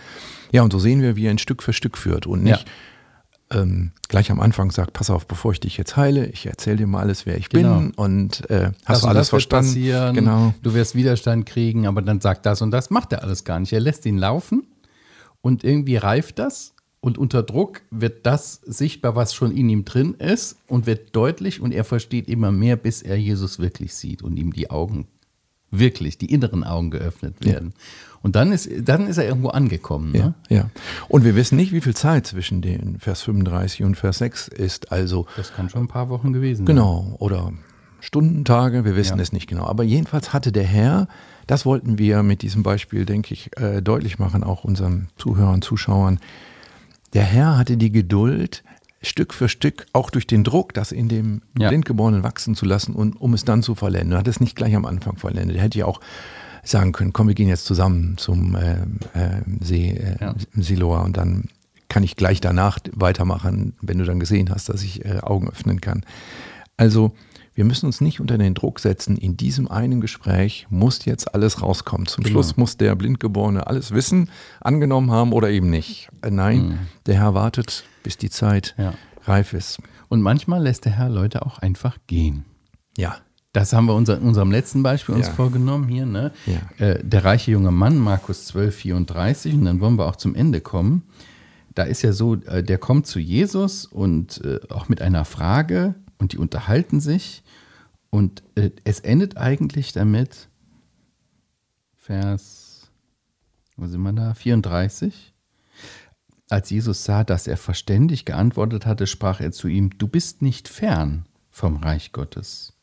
Ja, 0.51 0.63
und 0.63 0.71
so 0.71 0.79
sehen 0.79 1.01
wir, 1.01 1.15
wie 1.15 1.25
er 1.25 1.31
ein 1.31 1.37
Stück 1.37 1.63
für 1.63 1.73
Stück 1.73 1.97
führt 1.97 2.27
und 2.27 2.43
nicht 2.43 2.65
ja. 3.51 3.61
ähm, 3.61 3.91
gleich 4.07 4.31
am 4.31 4.39
Anfang 4.39 4.71
sagt, 4.71 4.93
pass 4.93 5.09
auf, 5.09 5.27
bevor 5.27 5.51
ich 5.51 5.59
dich 5.59 5.77
jetzt 5.77 5.97
heile, 5.97 6.27
ich 6.27 6.45
erzähle 6.45 6.77
dir 6.77 6.87
mal 6.87 7.01
alles, 7.01 7.25
wer 7.25 7.37
ich 7.37 7.49
genau. 7.49 7.79
bin 7.79 7.91
und 7.91 8.49
äh, 8.49 8.71
hast 8.85 9.03
du 9.03 9.07
alles 9.07 9.29
verstanden? 9.29 9.73
Genau. 10.13 10.53
Du 10.61 10.73
wirst 10.73 10.95
Widerstand 10.95 11.45
kriegen, 11.45 11.87
aber 11.87 12.01
dann 12.01 12.21
sagt 12.21 12.45
das 12.45 12.61
und 12.61 12.71
das, 12.71 12.89
macht 12.89 13.13
er 13.13 13.23
alles 13.23 13.43
gar 13.43 13.59
nicht. 13.59 13.73
Er 13.73 13.79
lässt 13.79 14.05
ihn 14.05 14.17
laufen 14.17 14.67
und 15.41 15.63
irgendwie 15.63 15.97
reift 15.97 16.39
das 16.39 16.73
und 16.99 17.17
unter 17.17 17.43
Druck 17.43 17.81
wird 17.91 18.25
das 18.25 18.61
sichtbar, 18.65 19.15
was 19.15 19.33
schon 19.33 19.51
in 19.51 19.69
ihm 19.69 19.85
drin 19.85 20.15
ist 20.15 20.57
und 20.67 20.87
wird 20.87 21.15
deutlich 21.15 21.61
und 21.61 21.71
er 21.73 21.83
versteht 21.83 22.27
immer 22.27 22.51
mehr, 22.51 22.75
bis 22.75 23.01
er 23.01 23.17
Jesus 23.17 23.59
wirklich 23.59 23.93
sieht 23.93 24.23
und 24.23 24.37
ihm 24.37 24.51
die 24.51 24.69
Augen 24.69 25.07
wirklich, 25.71 26.17
die 26.17 26.31
inneren 26.31 26.63
Augen 26.63 26.91
geöffnet 26.91 27.35
werden. 27.45 27.73
Ja. 27.75 27.83
Und 28.21 28.35
dann 28.35 28.51
ist, 28.51 28.69
dann 28.81 29.07
ist 29.07 29.17
er 29.17 29.25
irgendwo 29.25 29.49
angekommen. 29.49 30.11
Ne? 30.11 30.33
Ja, 30.49 30.57
ja. 30.57 30.69
Und 31.07 31.23
wir 31.23 31.35
wissen 31.35 31.55
nicht, 31.55 31.71
wie 31.71 31.81
viel 31.81 31.95
Zeit 31.95 32.27
zwischen 32.27 32.61
den 32.61 32.99
Vers 32.99 33.21
35 33.21 33.83
und 33.83 33.95
Vers 33.95 34.17
6 34.19 34.47
ist. 34.47 34.91
Also, 34.91 35.27
das 35.35 35.53
kann 35.53 35.69
schon 35.69 35.83
ein 35.83 35.87
paar 35.87 36.09
Wochen 36.09 36.33
gewesen 36.33 36.65
sein. 36.65 36.75
Genau. 36.75 37.15
Oder 37.19 37.53
Stunden, 37.99 38.45
Tage, 38.45 38.85
wir 38.85 38.95
wissen 38.95 39.17
ja. 39.17 39.23
es 39.23 39.31
nicht 39.31 39.47
genau. 39.47 39.65
Aber 39.65 39.83
jedenfalls 39.83 40.33
hatte 40.33 40.51
der 40.51 40.63
Herr, 40.63 41.07
das 41.45 41.65
wollten 41.65 41.97
wir 41.97 42.23
mit 42.23 42.41
diesem 42.41 42.63
Beispiel, 42.63 43.05
denke 43.05 43.33
ich, 43.33 43.55
äh, 43.57 43.81
deutlich 43.81 44.19
machen, 44.19 44.43
auch 44.43 44.63
unseren 44.63 45.09
Zuhörern, 45.17 45.61
Zuschauern, 45.61 46.19
der 47.13 47.23
Herr 47.23 47.57
hatte 47.57 47.77
die 47.77 47.91
Geduld, 47.91 48.63
Stück 49.01 49.33
für 49.33 49.47
Stück, 49.47 49.85
auch 49.93 50.09
durch 50.09 50.27
den 50.27 50.43
Druck, 50.43 50.73
das 50.73 50.91
in 50.91 51.07
dem 51.07 51.41
ja. 51.57 51.69
Blindgeborenen 51.69 52.23
wachsen 52.23 52.55
zu 52.55 52.65
lassen 52.65 52.95
und 52.95 53.19
um 53.19 53.33
es 53.33 53.45
dann 53.45 53.61
zu 53.61 53.75
vollenden. 53.75 54.13
Er 54.13 54.19
hat 54.19 54.27
es 54.27 54.39
nicht 54.39 54.55
gleich 54.55 54.75
am 54.75 54.85
Anfang 54.85 55.17
vollendet. 55.17 55.57
Er 55.57 55.63
hätte 55.63 55.79
ja 55.79 55.85
auch 55.85 56.01
sagen 56.63 56.91
können, 56.91 57.13
komm, 57.13 57.27
wir 57.27 57.35
gehen 57.35 57.47
jetzt 57.47 57.65
zusammen 57.65 58.17
zum 58.17 58.55
äh, 58.55 58.81
äh, 59.13 59.41
See, 59.61 59.91
äh, 59.91 60.17
ja. 60.19 60.35
Siloa 60.55 61.01
und 61.01 61.15
dann 61.15 61.49
kann 61.89 62.03
ich 62.03 62.15
gleich 62.15 62.41
danach 62.41 62.79
weitermachen, 62.91 63.73
wenn 63.81 63.97
du 63.97 64.05
dann 64.05 64.19
gesehen 64.19 64.49
hast, 64.49 64.69
dass 64.69 64.83
ich 64.83 65.05
äh, 65.05 65.19
Augen 65.21 65.49
öffnen 65.49 65.79
kann. 65.79 66.03
Also 66.75 67.13
wir 67.57 67.65
müssen 67.65 67.87
uns 67.87 68.01
nicht 68.01 68.19
unter 68.19 68.37
den 68.37 68.53
Druck 68.53 68.79
setzen, 68.79 69.17
in 69.17 69.35
diesem 69.35 69.67
einen 69.67 69.99
Gespräch 69.99 70.67
muss 70.69 71.05
jetzt 71.05 71.33
alles 71.33 71.63
rauskommen. 71.63 72.05
Zum 72.05 72.23
genau. 72.23 72.35
Schluss 72.35 72.55
muss 72.55 72.77
der 72.77 72.93
Blindgeborene 72.95 73.65
alles 73.65 73.91
wissen, 73.91 74.29
angenommen 74.61 75.09
haben 75.11 75.33
oder 75.33 75.49
eben 75.49 75.71
nicht. 75.71 76.09
Äh, 76.21 76.29
nein, 76.29 76.67
mhm. 76.67 76.79
der 77.07 77.15
Herr 77.15 77.33
wartet, 77.33 77.83
bis 78.03 78.15
die 78.15 78.29
Zeit 78.29 78.75
ja. 78.77 78.93
reif 79.23 79.53
ist. 79.53 79.79
Und 80.07 80.21
manchmal 80.21 80.61
lässt 80.61 80.85
der 80.85 80.91
Herr 80.91 81.09
Leute 81.09 81.47
auch 81.47 81.57
einfach 81.57 81.97
gehen. 82.05 82.45
Ja. 82.95 83.17
Das 83.53 83.73
haben 83.73 83.87
wir 83.87 83.95
unser, 83.95 84.19
in 84.19 84.23
unserem 84.27 84.51
letzten 84.51 84.83
Beispiel 84.83 85.15
uns 85.15 85.25
ja. 85.25 85.33
vorgenommen 85.33 85.87
hier. 85.87 86.05
Ne? 86.05 86.31
Ja. 86.45 86.85
Äh, 86.85 87.03
der 87.03 87.25
reiche 87.25 87.49
junge 87.49 87.71
Mann, 87.71 87.97
Markus 87.97 88.45
12, 88.45 88.75
34, 88.75 89.55
und 89.55 89.65
dann 89.65 89.79
wollen 89.79 89.97
wir 89.97 90.05
auch 90.05 90.17
zum 90.17 90.35
Ende 90.35 90.61
kommen. 90.61 91.07
Da 91.73 91.83
ist 91.83 92.03
ja 92.03 92.13
so, 92.13 92.35
äh, 92.35 92.61
der 92.61 92.77
kommt 92.77 93.07
zu 93.07 93.17
Jesus 93.17 93.87
und 93.87 94.45
äh, 94.45 94.59
auch 94.69 94.89
mit 94.89 95.01
einer 95.01 95.25
Frage 95.25 95.95
und 96.19 96.33
die 96.33 96.37
unterhalten 96.37 96.99
sich. 96.99 97.41
Und 98.09 98.43
äh, 98.55 98.71
es 98.83 98.99
endet 98.99 99.37
eigentlich 99.37 99.91
damit, 99.91 100.49
Vers, 101.95 102.89
wo 103.75 103.85
sind 103.87 104.01
wir 104.01 104.13
da? 104.13 104.33
34. 104.33 105.33
Als 106.49 106.69
Jesus 106.69 107.03
sah, 107.03 107.23
dass 107.23 107.47
er 107.47 107.57
verständig 107.57 108.23
geantwortet 108.23 108.85
hatte, 108.85 109.07
sprach 109.07 109.41
er 109.41 109.51
zu 109.51 109.67
ihm, 109.67 109.97
du 109.97 110.07
bist 110.07 110.41
nicht 110.41 110.69
fern 110.69 111.25
vom 111.49 111.77
Reich 111.77 112.13
Gottes. 112.13 112.73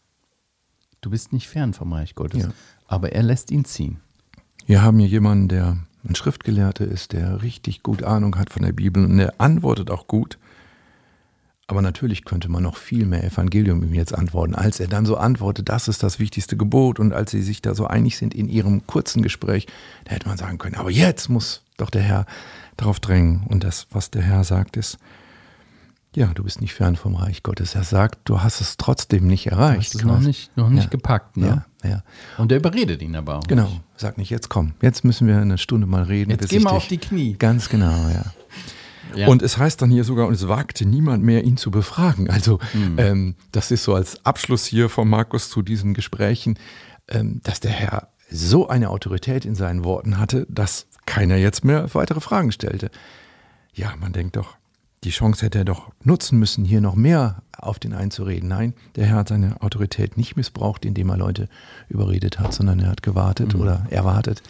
Du 1.00 1.10
bist 1.10 1.32
nicht 1.32 1.48
fern 1.48 1.72
vom 1.72 1.92
Reich 1.92 2.14
Gottes. 2.14 2.44
Ja. 2.44 2.52
Aber 2.86 3.12
er 3.12 3.22
lässt 3.22 3.50
ihn 3.50 3.64
ziehen. 3.64 4.00
Wir 4.66 4.82
haben 4.82 4.98
hier 4.98 5.08
jemanden, 5.08 5.48
der 5.48 5.78
ein 6.06 6.14
Schriftgelehrter 6.14 6.86
ist, 6.86 7.12
der 7.12 7.42
richtig 7.42 7.82
gut 7.82 8.02
Ahnung 8.02 8.36
hat 8.36 8.50
von 8.50 8.62
der 8.62 8.72
Bibel 8.72 9.04
und 9.04 9.16
der 9.16 9.40
antwortet 9.40 9.90
auch 9.90 10.06
gut. 10.06 10.38
Aber 11.74 11.82
natürlich 11.82 12.24
könnte 12.24 12.48
man 12.48 12.62
noch 12.62 12.76
viel 12.76 13.04
mehr 13.04 13.24
Evangelium 13.24 13.82
ihm 13.82 13.94
jetzt 13.94 14.14
antworten, 14.14 14.54
als 14.54 14.78
er 14.78 14.86
dann 14.86 15.06
so 15.06 15.16
antwortet, 15.16 15.68
das 15.68 15.88
ist 15.88 16.04
das 16.04 16.20
wichtigste 16.20 16.56
Gebot. 16.56 17.00
Und 17.00 17.12
als 17.12 17.32
sie 17.32 17.42
sich 17.42 17.62
da 17.62 17.74
so 17.74 17.88
einig 17.88 18.16
sind 18.16 18.32
in 18.32 18.48
ihrem 18.48 18.86
kurzen 18.86 19.22
Gespräch, 19.22 19.66
da 20.04 20.12
hätte 20.12 20.28
man 20.28 20.38
sagen 20.38 20.58
können, 20.58 20.76
aber 20.76 20.92
jetzt 20.92 21.28
muss 21.28 21.62
doch 21.76 21.90
der 21.90 22.02
Herr 22.02 22.26
darauf 22.76 23.00
drängen. 23.00 23.42
Und 23.48 23.64
das, 23.64 23.88
was 23.90 24.12
der 24.12 24.22
Herr 24.22 24.44
sagt, 24.44 24.76
ist, 24.76 24.98
ja, 26.14 26.28
du 26.28 26.44
bist 26.44 26.60
nicht 26.60 26.74
fern 26.74 26.94
vom 26.94 27.16
Reich 27.16 27.42
Gottes. 27.42 27.74
Er 27.74 27.82
sagt, 27.82 28.20
du 28.22 28.40
hast 28.40 28.60
es 28.60 28.76
trotzdem 28.76 29.26
nicht 29.26 29.48
erreicht. 29.48 29.94
Du 29.94 29.98
hast 29.98 30.04
es 30.04 30.04
noch 30.04 30.20
nicht, 30.20 30.56
noch 30.56 30.70
nicht 30.70 30.84
ja. 30.84 30.90
gepackt. 30.90 31.36
Ne? 31.36 31.64
Ja, 31.82 31.90
ja. 31.90 32.02
Und 32.38 32.52
er 32.52 32.58
überredet 32.58 33.02
ihn 33.02 33.16
aber 33.16 33.38
auch. 33.38 33.48
Genau. 33.48 33.68
Sag 33.96 34.16
nicht, 34.16 34.30
jetzt 34.30 34.48
komm, 34.48 34.74
jetzt 34.80 35.02
müssen 35.04 35.26
wir 35.26 35.38
eine 35.38 35.58
Stunde 35.58 35.88
mal 35.88 36.04
reden. 36.04 36.30
Jetzt 36.30 36.50
geh 36.50 36.60
mal 36.60 36.70
auf 36.70 36.86
die 36.86 36.98
Knie. 36.98 37.34
Ganz 37.36 37.68
genau, 37.68 38.08
ja. 38.10 38.26
Ja. 39.16 39.28
Und 39.28 39.42
es 39.42 39.58
heißt 39.58 39.80
dann 39.80 39.90
hier 39.90 40.04
sogar, 40.04 40.26
und 40.26 40.34
es 40.34 40.48
wagte 40.48 40.86
niemand 40.86 41.24
mehr, 41.24 41.44
ihn 41.44 41.56
zu 41.56 41.70
befragen. 41.70 42.30
Also 42.30 42.58
mhm. 42.72 42.98
ähm, 42.98 43.34
das 43.52 43.70
ist 43.70 43.84
so 43.84 43.94
als 43.94 44.24
Abschluss 44.24 44.64
hier 44.64 44.88
von 44.88 45.08
Markus 45.08 45.50
zu 45.50 45.62
diesen 45.62 45.94
Gesprächen, 45.94 46.58
ähm, 47.08 47.40
dass 47.42 47.60
der 47.60 47.70
Herr 47.70 48.08
so 48.30 48.68
eine 48.68 48.90
Autorität 48.90 49.44
in 49.44 49.54
seinen 49.54 49.84
Worten 49.84 50.18
hatte, 50.18 50.46
dass 50.48 50.86
keiner 51.06 51.36
jetzt 51.36 51.64
mehr 51.64 51.94
weitere 51.94 52.20
Fragen 52.20 52.52
stellte. 52.52 52.90
Ja, 53.72 53.94
man 54.00 54.12
denkt 54.12 54.36
doch, 54.36 54.56
die 55.04 55.10
Chance 55.10 55.44
hätte 55.44 55.58
er 55.58 55.64
doch 55.64 55.90
nutzen 56.02 56.38
müssen, 56.38 56.64
hier 56.64 56.80
noch 56.80 56.94
mehr 56.94 57.42
auf 57.58 57.78
den 57.78 57.92
einzureden. 57.92 58.48
Nein, 58.48 58.74
der 58.96 59.06
Herr 59.06 59.16
hat 59.16 59.28
seine 59.28 59.60
Autorität 59.60 60.16
nicht 60.16 60.36
missbraucht, 60.36 60.84
indem 60.84 61.10
er 61.10 61.18
Leute 61.18 61.48
überredet 61.88 62.38
hat, 62.38 62.54
sondern 62.54 62.80
er 62.80 62.88
hat 62.88 63.02
gewartet 63.02 63.54
mhm. 63.54 63.60
oder 63.60 63.86
erwartet, 63.90 64.42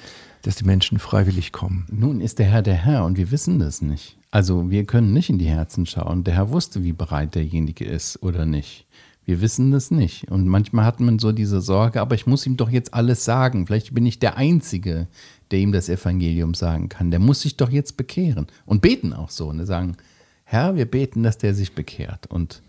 dass 0.43 0.57
die 0.57 0.65
Menschen 0.65 0.99
freiwillig 0.99 1.53
kommen. 1.53 1.87
Nun 1.91 2.21
ist 2.21 2.39
der 2.39 2.47
Herr 2.47 2.63
der 2.63 2.75
Herr 2.75 3.05
und 3.05 3.17
wir 3.17 3.31
wissen 3.31 3.59
das 3.59 3.83
nicht. 3.83 4.17
Also 4.35 4.69
wir 4.69 4.85
können 4.85 5.13
nicht 5.13 5.31
in 5.31 5.39
die 5.39 5.45
Herzen 5.45 5.87
schauen. 5.87 6.25
Der 6.25 6.35
Herr 6.35 6.51
wusste, 6.51 6.83
wie 6.83 6.93
bereit 6.93 7.37
derjenige 7.37 7.85
ist 7.85 8.21
oder 8.21 8.47
nicht. 8.47 8.85
Wir 9.25 9.41
wissen 9.41 9.71
das 9.71 9.93
nicht. 9.93 10.29
Und 10.29 10.49
manchmal 10.49 10.85
hat 10.85 10.99
man 10.99 11.21
so 11.21 11.31
diese 11.31 11.61
Sorge, 11.61 12.01
aber 12.01 12.17
ich 12.17 12.27
muss 12.27 12.45
ihm 12.45 12.57
doch 12.57 12.69
jetzt 12.69 12.95
alles 12.95 13.25
sagen. 13.25 13.65
Vielleicht 13.65 13.95
bin 13.95 14.05
ich 14.05 14.19
der 14.19 14.37
Einzige, 14.37 15.07
der 15.53 15.61
ihm 15.61 15.71
das 15.71 15.89
Evangelium 15.89 16.55
sagen 16.55 16.89
kann. 16.89 17.13
Der 17.13 17.21
muss 17.21 17.43
sich 17.43 17.57
doch 17.57 17.71
jetzt 17.71 17.97
bekehren. 17.97 18.49
Und 18.67 18.83
beten 18.83 19.13
auch 19.13 19.31
so. 19.31 19.51
Und 19.51 19.65
sagen, 19.67 19.97
Herr, 20.43 20.75
wir 20.75 20.87
beten, 20.87 21.23
dass 21.23 21.39
der 21.39 21.55
sich 21.55 21.77
bekehrt. 21.77 22.27
Und 22.27 22.61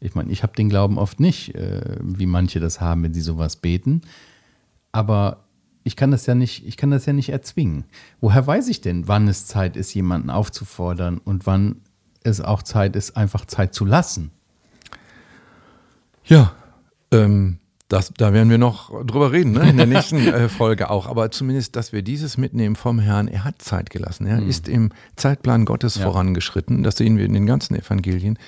ich 0.00 0.14
meine, 0.14 0.32
ich 0.32 0.42
habe 0.42 0.56
den 0.56 0.70
Glauben 0.70 0.96
oft 0.96 1.20
nicht, 1.20 1.54
äh, 1.54 1.98
wie 2.02 2.24
manche 2.24 2.60
das 2.60 2.80
haben, 2.80 3.02
wenn 3.02 3.12
sie 3.12 3.20
sowas 3.20 3.56
beten. 3.56 4.00
Aber 4.90 5.44
ich 5.82 5.96
kann 5.96 6.10
das 6.10 6.26
ja 6.26 6.34
nicht, 6.34 6.66
ich 6.66 6.76
kann 6.76 6.90
das 6.90 7.06
ja 7.06 7.12
nicht 7.12 7.30
erzwingen. 7.30 7.84
Woher 8.20 8.46
weiß 8.46 8.68
ich 8.68 8.80
denn, 8.80 9.08
wann 9.08 9.28
es 9.28 9.46
Zeit 9.46 9.76
ist, 9.76 9.94
jemanden 9.94 10.30
aufzufordern 10.30 11.18
und 11.18 11.46
wann 11.46 11.76
es 12.22 12.40
auch 12.40 12.62
Zeit 12.62 12.96
ist, 12.96 13.16
einfach 13.16 13.46
Zeit 13.46 13.74
zu 13.74 13.84
lassen? 13.84 14.30
Ja, 16.24 16.52
ähm, 17.10 17.58
das, 17.88 18.12
da 18.16 18.32
werden 18.32 18.50
wir 18.50 18.58
noch 18.58 19.04
drüber 19.04 19.32
reden, 19.32 19.52
ne? 19.52 19.68
in 19.68 19.76
der 19.76 19.86
nächsten 19.88 20.18
äh, 20.18 20.48
Folge 20.48 20.90
auch. 20.90 21.08
Aber 21.08 21.30
zumindest, 21.30 21.74
dass 21.74 21.92
wir 21.92 22.02
dieses 22.02 22.38
mitnehmen 22.38 22.76
vom 22.76 23.00
Herrn. 23.00 23.26
Er 23.26 23.44
hat 23.44 23.60
Zeit 23.60 23.90
gelassen. 23.90 24.26
Er 24.26 24.40
mhm. 24.40 24.48
ist 24.48 24.68
im 24.68 24.92
Zeitplan 25.16 25.64
Gottes 25.64 25.96
ja. 25.96 26.04
vorangeschritten. 26.04 26.84
Das 26.84 26.96
sehen 26.96 27.18
wir 27.18 27.24
in 27.24 27.32
den 27.32 27.46
ganzen 27.46 27.74
Evangelien. 27.74 28.38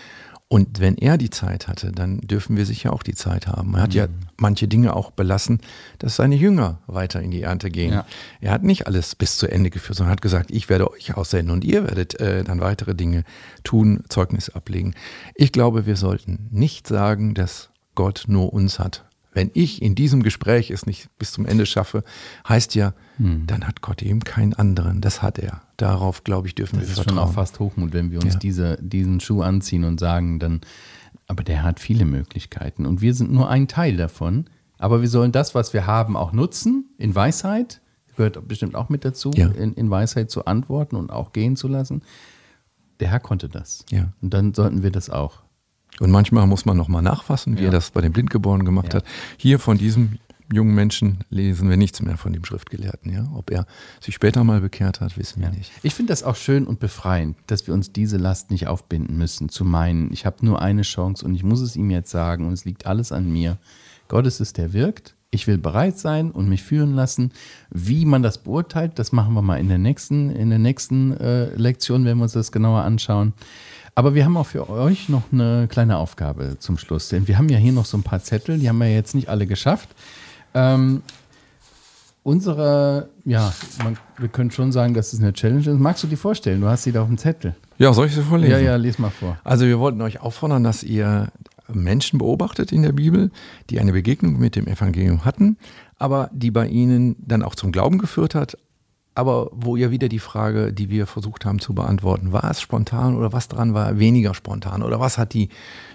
Und 0.53 0.81
wenn 0.81 0.99
er 0.99 1.17
die 1.17 1.31
Zeit 1.31 1.67
hatte, 1.67 1.93
dann 1.93 2.19
dürfen 2.19 2.59
wir 2.59 2.67
sicher 2.67 2.93
auch 2.93 3.03
die 3.03 3.15
Zeit 3.15 3.47
haben. 3.47 3.73
Er 3.73 3.81
hat 3.81 3.93
mhm. 3.93 3.97
ja 3.97 4.07
manche 4.37 4.69
Dinge 4.69 4.95
auch 4.95 5.11
belassen, 5.11 5.61
dass 5.99 6.17
seine 6.17 6.35
Jünger 6.35 6.79
weiter 6.87 7.23
in 7.23 7.31
die 7.31 7.41
Ernte 7.41 7.71
gehen. 7.71 7.95
Ja. 7.95 8.05
Er 8.43 8.53
hat 8.53 8.63
nicht 8.63 8.87
alles 8.87 9.15
bis 9.15 9.39
zu 9.39 9.51
Ende 9.51 9.71
geführt, 9.71 9.97
sondern 9.97 10.13
hat 10.13 10.21
gesagt, 10.21 10.51
ich 10.51 10.69
werde 10.69 10.91
euch 10.91 11.17
aussenden 11.17 11.53
und 11.53 11.65
ihr 11.65 11.85
werdet 11.85 12.21
äh, 12.21 12.45
dann 12.45 12.61
weitere 12.61 12.95
Dinge 12.95 13.25
tun, 13.65 14.05
Zeugnis 14.11 14.51
ablegen. 14.51 14.95
Ich 15.37 15.53
glaube, 15.53 15.87
wir 15.87 15.97
sollten 15.97 16.49
nicht 16.51 16.87
sagen, 16.87 17.33
dass 17.33 17.71
Gott 17.95 18.25
nur 18.27 18.53
uns 18.53 18.79
hat 18.79 19.07
wenn 19.33 19.51
ich 19.55 19.81
in 19.81 19.95
diesem 19.95 20.23
Gespräch 20.23 20.71
es 20.71 20.87
nicht 20.87 21.09
bis 21.19 21.33
zum 21.33 21.47
Ende 21.47 21.67
schaffe, 21.67 22.05
heißt 22.49 22.75
ja, 22.75 22.95
hm. 23.17 23.47
dann 23.47 23.67
hat 23.67 23.81
Gott 23.81 24.03
eben 24.03 24.21
keinen 24.21 24.53
anderen. 24.55 25.01
Das 25.01 25.23
hat 25.23 25.39
er. 25.39 25.63
Darauf, 25.77 26.25
glaube 26.25 26.49
ich, 26.49 26.55
dürfen 26.55 26.79
das 26.79 26.89
wir 26.89 26.95
vertrauen. 26.95 27.17
Das 27.17 27.25
ist 27.25 27.29
schon 27.29 27.31
auch 27.31 27.35
fast 27.35 27.59
Hochmut, 27.59 27.93
wenn 27.93 28.11
wir 28.11 28.21
uns 28.21 28.35
ja. 28.35 28.39
diese, 28.39 28.79
diesen 28.81 29.21
Schuh 29.21 29.43
anziehen 29.43 29.85
und 29.85 29.99
sagen, 29.99 30.39
dann, 30.39 30.61
aber 31.27 31.43
der 31.43 31.63
hat 31.63 31.81
viele 31.81 32.05
Möglichkeiten 32.05 32.85
und 32.87 33.01
wir 33.01 33.15
sind 33.15 33.33
nur 33.33 33.49
ein 33.49 33.69
Teil 33.69 33.97
davon. 33.97 34.47
Aber 34.79 35.01
wir 35.01 35.09
sollen 35.09 35.31
das, 35.31 35.55
was 35.55 35.73
wir 35.73 35.87
haben, 35.87 36.17
auch 36.17 36.33
nutzen 36.33 36.91
in 36.99 37.15
Weisheit. 37.15 37.81
Gehört 38.17 38.47
bestimmt 38.49 38.75
auch 38.75 38.89
mit 38.89 39.05
dazu, 39.05 39.31
ja. 39.35 39.47
in, 39.47 39.75
in 39.75 39.91
Weisheit 39.91 40.29
zu 40.31 40.45
antworten 40.45 40.97
und 40.97 41.11
auch 41.11 41.33
gehen 41.33 41.55
zu 41.55 41.69
lassen. 41.69 42.03
Der 42.99 43.09
Herr 43.09 43.21
konnte 43.21 43.49
das. 43.49 43.87
Ja. 43.91 44.13
Und 44.21 44.35
dann 44.35 44.53
sollten 44.55 44.83
wir 44.83 44.91
das 44.91 45.09
auch. 45.09 45.43
Und 46.01 46.11
manchmal 46.11 46.47
muss 46.47 46.65
man 46.65 46.77
nochmal 46.77 47.03
nachfassen, 47.03 47.57
wie 47.59 47.63
ja. 47.63 47.69
er 47.69 47.73
das 47.73 47.91
bei 47.91 48.01
den 48.01 48.13
Blindgeborenen 48.13 48.65
gemacht 48.65 48.95
ja. 48.95 49.01
hat. 49.01 49.05
Hier 49.37 49.59
von 49.59 49.79
diesem 49.79 50.19
jungen 50.53 50.75
Menschen 50.75 51.19
lesen 51.31 51.69
wir 51.69 51.77
nichts 51.77 52.01
mehr 52.03 52.17
von 52.17 52.33
dem 52.33 52.45
Schriftgelehrten. 52.45 53.13
Ja? 53.13 53.29
Ob 53.35 53.51
er 53.51 53.67
sich 54.01 54.15
später 54.15 54.45
mal 54.45 54.61
bekehrt 54.61 55.01
hat, 55.01 55.17
wissen 55.19 55.43
wir 55.43 55.51
nicht. 55.51 55.73
Ich 55.83 55.95
finde 55.95 56.13
das 56.13 56.23
auch 56.23 56.37
schön 56.37 56.67
und 56.67 56.79
befreiend, 56.81 57.37
dass 57.47 57.67
wir 57.67 57.75
uns 57.75 57.93
diese 57.93 58.17
Last 58.17 58.51
nicht 58.51 58.67
aufbinden 58.67 59.17
müssen, 59.17 59.49
zu 59.49 59.65
meinen, 59.65 60.13
ich 60.13 60.27
habe 60.27 60.45
nur 60.45 60.61
eine 60.61 60.83
Chance 60.83 61.25
und 61.25 61.35
ich 61.35 61.43
muss 61.43 61.61
es 61.61 61.77
ihm 61.77 61.91
jetzt 61.91 62.11
sagen 62.11 62.47
und 62.47 62.53
es 62.53 62.65
liegt 62.65 62.87
alles 62.87 63.13
an 63.13 63.31
mir. 63.31 63.59
Gott 64.09 64.27
ist 64.27 64.41
es, 64.41 64.53
der 64.53 64.73
wirkt. 64.73 65.15
Ich 65.35 65.47
will 65.47 65.57
bereit 65.57 65.99
sein 65.99 66.31
und 66.31 66.51
mich 66.51 66.63
führen 66.63 66.93
lassen. 66.93 67.33
Wie 67.71 68.05
man 68.05 68.23
das 68.23 68.37
beurteilt, 68.37 68.99
das 68.99 69.13
machen 69.13 69.33
wir 69.33 69.41
mal 69.41 69.59
in 69.59 69.69
der 69.69 69.79
nächsten, 69.79 70.29
in 70.29 70.51
der 70.51 70.59
nächsten 70.59 71.17
äh, 71.17 71.55
Lektion, 71.55 72.05
wenn 72.05 72.19
wir 72.19 72.25
uns 72.25 72.33
das 72.33 72.53
genauer 72.53 72.83
anschauen. 72.83 73.33
Aber 73.95 74.15
wir 74.15 74.25
haben 74.25 74.37
auch 74.37 74.47
für 74.47 74.71
euch 74.71 75.09
noch 75.09 75.23
eine 75.33 75.69
kleine 75.69 75.99
Aufgabe 75.99 76.57
zum 76.59 76.79
Schluss. 76.79 77.09
Denn 77.09 77.29
wir 77.29 77.37
haben 77.37 77.49
ja 77.49 77.59
hier 77.59 77.73
noch 77.73 77.85
so 77.85 77.99
ein 77.99 78.03
paar 78.03 78.23
Zettel, 78.23 78.59
die 78.59 78.69
haben 78.69 78.79
wir 78.79 78.93
jetzt 78.93 79.15
nicht 79.15 79.29
alle 79.29 79.47
geschafft. 79.47 79.91
Ähm, 80.55 81.03
unsere, 82.23 83.11
ja, 83.25 83.53
man, 83.83 83.99
wir 84.17 84.29
können 84.29 84.51
schon 84.51 84.73
sagen, 84.73 84.95
dass 84.95 85.13
es 85.13 85.21
eine 85.21 85.33
Challenge 85.33 85.61
ist. 85.61 85.79
Magst 85.79 86.03
du 86.03 86.07
die 86.07 86.17
vorstellen? 86.17 86.61
Du 86.61 86.69
hast 86.69 86.85
sie 86.85 86.93
da 86.93 87.03
auf 87.03 87.09
dem 87.09 87.19
Zettel. 87.19 87.55
Ja, 87.79 87.93
soll 87.93 88.07
ich 88.07 88.15
sie 88.15 88.23
vorlesen? 88.23 88.53
Ja, 88.53 88.59
ja, 88.59 88.77
lies 88.77 88.99
mal 88.99 89.11
vor. 89.11 89.39
Also 89.45 89.67
wir 89.67 89.79
wollten 89.79 90.01
euch 90.01 90.21
auffordern, 90.21 90.65
dass 90.65 90.83
ihr 90.83 91.29
Menschen 91.69 92.19
beobachtet 92.19 92.73
in 92.73 92.83
der 92.83 92.93
Bibel, 92.93 93.31
die 93.71 93.81
eine 93.81 93.93
Begegnung 93.93 94.39
mit 94.39 94.57
dem 94.57 94.67
Evangelium 94.67 95.25
hatten, 95.25 95.57
aber 95.99 96.31
die 96.33 96.51
bei 96.51 96.67
ihnen 96.67 97.17
dann 97.19 97.43
auch 97.43 97.55
zum 97.55 97.73
Glauben 97.73 97.99
geführt 97.99 98.35
hat, 98.35 98.57
aber 99.15 99.51
wo 99.53 99.77
ja 99.77 99.91
wieder 99.91 100.09
die 100.09 100.19
Frage, 100.19 100.73
die 100.73 100.89
wir 100.89 101.07
versucht 101.07 101.45
haben 101.45 101.59
zu 101.59 101.75
beantworten, 101.75 102.33
war 102.33 102.51
es 102.51 102.61
spontan 102.61 103.17
oder 103.17 103.33
was 103.33 103.49
dran 103.49 103.75
war 103.75 103.99
weniger 103.99 104.35
spontan 104.35 104.83
oder 104.83 105.01
was 105.01 105.19
hat 105.19 105.35
die 105.35 105.51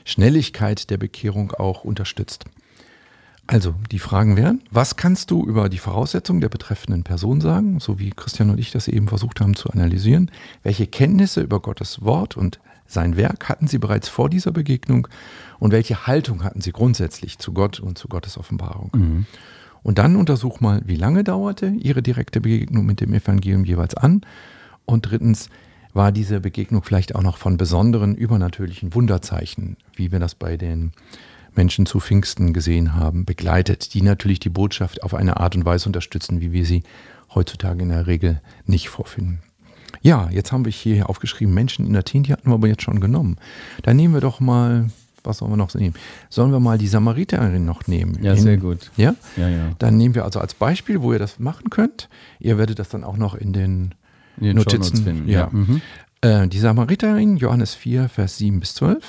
Schnelligkeit 0.05 0.89
der 0.89 0.97
Bekehrung 0.97 1.51
auch 1.51 1.83
unterstützt? 1.83 2.45
Also, 3.49 3.75
die 3.91 3.99
Fragen 3.99 4.35
wären, 4.35 4.61
was 4.71 4.97
kannst 4.97 5.31
du 5.31 5.45
über 5.45 5.69
die 5.69 5.77
Voraussetzungen 5.77 6.41
der 6.41 6.49
betreffenden 6.49 7.03
Person 7.03 7.39
sagen, 7.39 7.79
so 7.79 7.97
wie 7.97 8.09
Christian 8.09 8.49
und 8.49 8.59
ich 8.59 8.71
das 8.71 8.89
eben 8.89 9.07
versucht 9.07 9.39
haben 9.39 9.55
zu 9.55 9.69
analysieren? 9.69 10.31
Welche 10.63 10.85
Kenntnisse 10.85 11.41
über 11.41 11.61
Gottes 11.61 12.03
Wort 12.03 12.35
und 12.35 12.59
sein 12.87 13.15
Werk 13.15 13.47
hatten 13.47 13.67
sie 13.67 13.77
bereits 13.77 14.09
vor 14.09 14.29
dieser 14.29 14.51
Begegnung 14.51 15.07
und 15.59 15.71
welche 15.71 16.07
Haltung 16.07 16.43
hatten 16.43 16.59
sie 16.59 16.73
grundsätzlich 16.73 17.39
zu 17.39 17.53
Gott 17.53 17.79
und 17.79 17.97
zu 17.97 18.09
Gottes 18.09 18.37
Offenbarung? 18.37 18.91
Mhm. 18.93 19.25
Und 19.87 19.99
dann 19.99 20.17
untersuch 20.17 20.59
mal, 20.59 20.81
wie 20.83 20.97
lange 20.97 21.23
dauerte 21.23 21.67
ihre 21.67 22.01
direkte 22.01 22.41
Begegnung 22.41 22.85
mit 22.85 22.99
dem 22.99 23.13
Evangelium 23.13 23.63
jeweils 23.63 23.95
an? 23.95 24.19
Und 24.83 25.09
drittens, 25.09 25.49
war 25.93 26.11
diese 26.11 26.41
Begegnung 26.41 26.83
vielleicht 26.83 27.15
auch 27.15 27.21
noch 27.21 27.37
von 27.37 27.55
besonderen 27.55 28.13
übernatürlichen 28.13 28.93
Wunderzeichen, 28.93 29.77
wie 29.95 30.11
wir 30.11 30.19
das 30.19 30.35
bei 30.35 30.57
den 30.57 30.91
Menschen 31.55 31.85
zu 31.85 32.01
Pfingsten 32.01 32.51
gesehen 32.51 32.95
haben, 32.95 33.23
begleitet, 33.23 33.93
die 33.93 34.01
natürlich 34.01 34.41
die 34.41 34.49
Botschaft 34.49 35.03
auf 35.03 35.13
eine 35.13 35.37
Art 35.37 35.55
und 35.55 35.63
Weise 35.63 35.87
unterstützen, 35.87 36.41
wie 36.41 36.51
wir 36.51 36.65
sie 36.65 36.83
heutzutage 37.33 37.81
in 37.81 37.89
der 37.89 38.07
Regel 38.07 38.41
nicht 38.65 38.89
vorfinden. 38.89 39.39
Ja, 40.01 40.29
jetzt 40.31 40.51
haben 40.51 40.65
wir 40.65 40.71
hier 40.73 41.09
aufgeschrieben, 41.09 41.53
Menschen 41.53 41.87
in 41.87 41.95
Athen, 41.95 42.23
die 42.23 42.33
hatten 42.33 42.49
wir 42.49 42.55
aber 42.55 42.67
jetzt 42.67 42.83
schon 42.83 42.99
genommen. 42.99 43.37
Dann 43.83 43.95
nehmen 43.95 44.13
wir 44.13 44.21
doch 44.21 44.41
mal, 44.41 44.89
was 45.27 45.39
sollen 45.39 45.51
wir 45.51 45.57
noch 45.57 45.73
nehmen? 45.73 45.95
Sollen 46.29 46.51
wir 46.51 46.59
mal 46.59 46.77
die 46.77 46.87
Samariterin 46.87 47.65
noch 47.65 47.87
nehmen? 47.87 48.17
Ja, 48.21 48.33
in, 48.33 48.39
sehr 48.39 48.57
gut. 48.57 48.91
Ja? 48.97 49.15
ja? 49.35 49.49
Ja, 49.49 49.71
Dann 49.77 49.97
nehmen 49.97 50.15
wir 50.15 50.25
also 50.25 50.39
als 50.39 50.53
Beispiel, 50.53 51.01
wo 51.01 51.13
ihr 51.13 51.19
das 51.19 51.39
machen 51.39 51.69
könnt. 51.69 52.09
Ihr 52.39 52.57
werdet 52.57 52.79
das 52.79 52.89
dann 52.89 53.03
auch 53.03 53.17
noch 53.17 53.35
in 53.35 53.53
den, 53.53 53.93
in 54.37 54.45
den 54.45 54.55
Notizen 54.55 54.97
finden. 54.97 55.29
Ja. 55.29 55.41
ja. 55.41 55.49
Mhm. 55.51 55.81
Äh, 56.21 56.47
die 56.47 56.59
Samariterin, 56.59 57.37
Johannes 57.37 57.75
4, 57.75 58.09
Vers 58.09 58.37
7 58.37 58.59
bis 58.59 58.73
12 58.75 59.03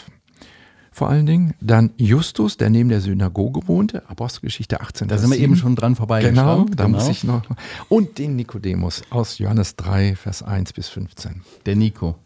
vor 0.98 1.08
allen 1.08 1.26
Dingen. 1.26 1.54
Dann 1.60 1.92
Justus, 1.96 2.56
der 2.56 2.70
neben 2.70 2.88
der 2.88 3.00
Synagoge 3.00 3.68
wohnte, 3.68 4.06
Apostelgeschichte 4.08 4.80
18. 4.80 5.06
Da 5.06 5.16
sind 5.16 5.30
wir 5.30 5.38
eben 5.38 5.56
schon 5.56 5.76
dran 5.76 5.94
vorbei. 5.94 6.20
Genau, 6.20 6.64
da 6.64 6.84
genau. 6.84 6.98
muss 6.98 7.08
ich 7.08 7.22
noch. 7.22 7.42
Und 7.88 8.18
den 8.18 8.34
Nikodemus 8.34 9.02
aus 9.10 9.38
Johannes 9.38 9.76
3, 9.76 10.16
Vers 10.16 10.42
1 10.42 10.72
bis 10.72 10.88
15. 10.88 11.42
Der 11.66 11.76
Nico. 11.76 12.16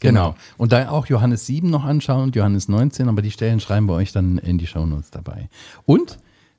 Genau. 0.00 0.30
genau. 0.30 0.36
Und 0.56 0.72
da 0.72 0.90
auch 0.90 1.06
Johannes 1.06 1.46
7 1.46 1.68
noch 1.68 1.84
anschauen 1.84 2.24
und 2.24 2.36
Johannes 2.36 2.68
19, 2.68 3.08
aber 3.08 3.22
die 3.22 3.30
Stellen 3.30 3.60
schreiben 3.60 3.86
wir 3.86 3.94
euch 3.94 4.12
dann 4.12 4.38
in 4.38 4.58
die 4.58 4.66
Shownotes 4.66 5.10
dabei. 5.10 5.48
Und 5.86 6.18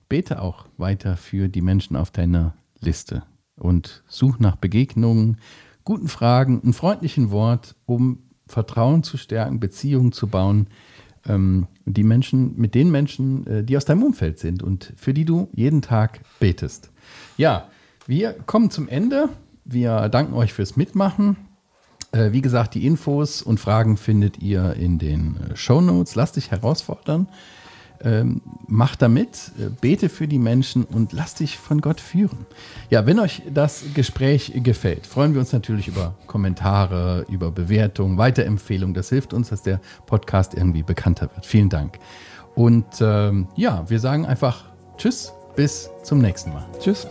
bete 0.10 0.42
auch 0.42 0.66
weiter 0.78 1.18
für 1.18 1.48
die 1.48 1.62
Menschen 1.62 1.96
auf 1.96 2.12
deiner 2.12 2.54
Liste 2.80 3.24
und 3.56 4.04
such 4.08 4.40
nach 4.40 4.56
Begegnungen, 4.56 5.38
guten 5.84 6.08
Fragen, 6.08 6.62
einem 6.62 6.74
freundlichen 6.74 7.32
Wort, 7.32 7.76
um 7.86 8.20
Vertrauen 8.48 9.04
zu 9.04 9.18
stärken, 9.18 9.60
Beziehungen 9.60 10.12
zu 10.12 10.28
bauen 10.28 10.68
ähm, 11.28 11.68
die 11.86 12.04
Menschen, 12.04 12.58
mit 12.58 12.76
den 12.76 12.92
Menschen, 12.92 13.48
äh, 13.48 13.64
die 13.64 13.78
aus 13.78 13.86
deinem 13.86 14.04
Umfeld 14.04 14.40
sind 14.40 14.64
und 14.64 14.94
für 14.96 15.14
die 15.14 15.26
du 15.26 15.50
jeden 15.54 15.82
Tag 15.82 16.22
betest. 16.40 16.92
Ja, 17.38 17.70
wir 18.08 18.34
kommen 18.34 18.72
zum 18.72 18.88
Ende. 18.88 19.30
Wir 19.64 20.10
danken 20.10 20.34
euch 20.34 20.54
fürs 20.54 20.76
Mitmachen. 20.76 21.38
Äh, 22.12 22.32
wie 22.32 22.42
gesagt, 22.42 22.76
die 22.76 22.86
Infos 22.86 23.42
und 23.42 23.60
Fragen 23.60 23.98
findet 23.98 24.40
ihr 24.40 24.74
in 24.74 25.00
den 25.00 25.38
äh, 25.38 25.56
Show 25.56 25.82
Notes. 25.82 26.16
Lasst 26.16 26.36
dich 26.36 26.52
herausfordern 26.52 27.28
ähm, 28.04 28.42
mach 28.68 28.96
damit, 28.96 29.52
äh, 29.60 29.70
bete 29.70 30.10
für 30.10 30.28
die 30.28 30.40
Menschen 30.40 30.84
und 30.84 31.14
lass 31.14 31.36
dich 31.36 31.58
von 31.58 31.82
Gott 31.82 32.00
führen. 32.00 32.46
Ja, 32.90 33.06
wenn 33.06 33.20
euch 33.20 33.44
das 33.54 33.84
Gespräch 33.94 34.54
gefällt, 34.56 35.06
freuen 35.06 35.34
wir 35.34 35.40
uns 35.40 35.54
natürlich 35.54 35.88
über 35.88 36.16
Kommentare, 36.28 37.26
über 37.30 37.52
Bewertungen, 37.52 38.18
Weiterempfehlungen. 38.18 38.94
Das 38.94 39.10
hilft 39.10 39.34
uns, 39.34 39.50
dass 39.50 39.64
der 39.64 39.80
Podcast 40.06 40.54
irgendwie 40.54 40.84
bekannter 40.84 41.30
wird. 41.34 41.46
Vielen 41.46 41.70
Dank. 41.70 42.00
Und 42.56 42.86
ähm, 43.00 43.48
ja, 43.56 43.90
wir 43.90 44.00
sagen 44.00 44.26
einfach 44.26 44.66
Tschüss, 44.98 45.32
bis 45.56 45.90
zum 46.04 46.20
nächsten 46.20 46.52
Mal. 46.52 46.66
Tschüss. 46.80 47.08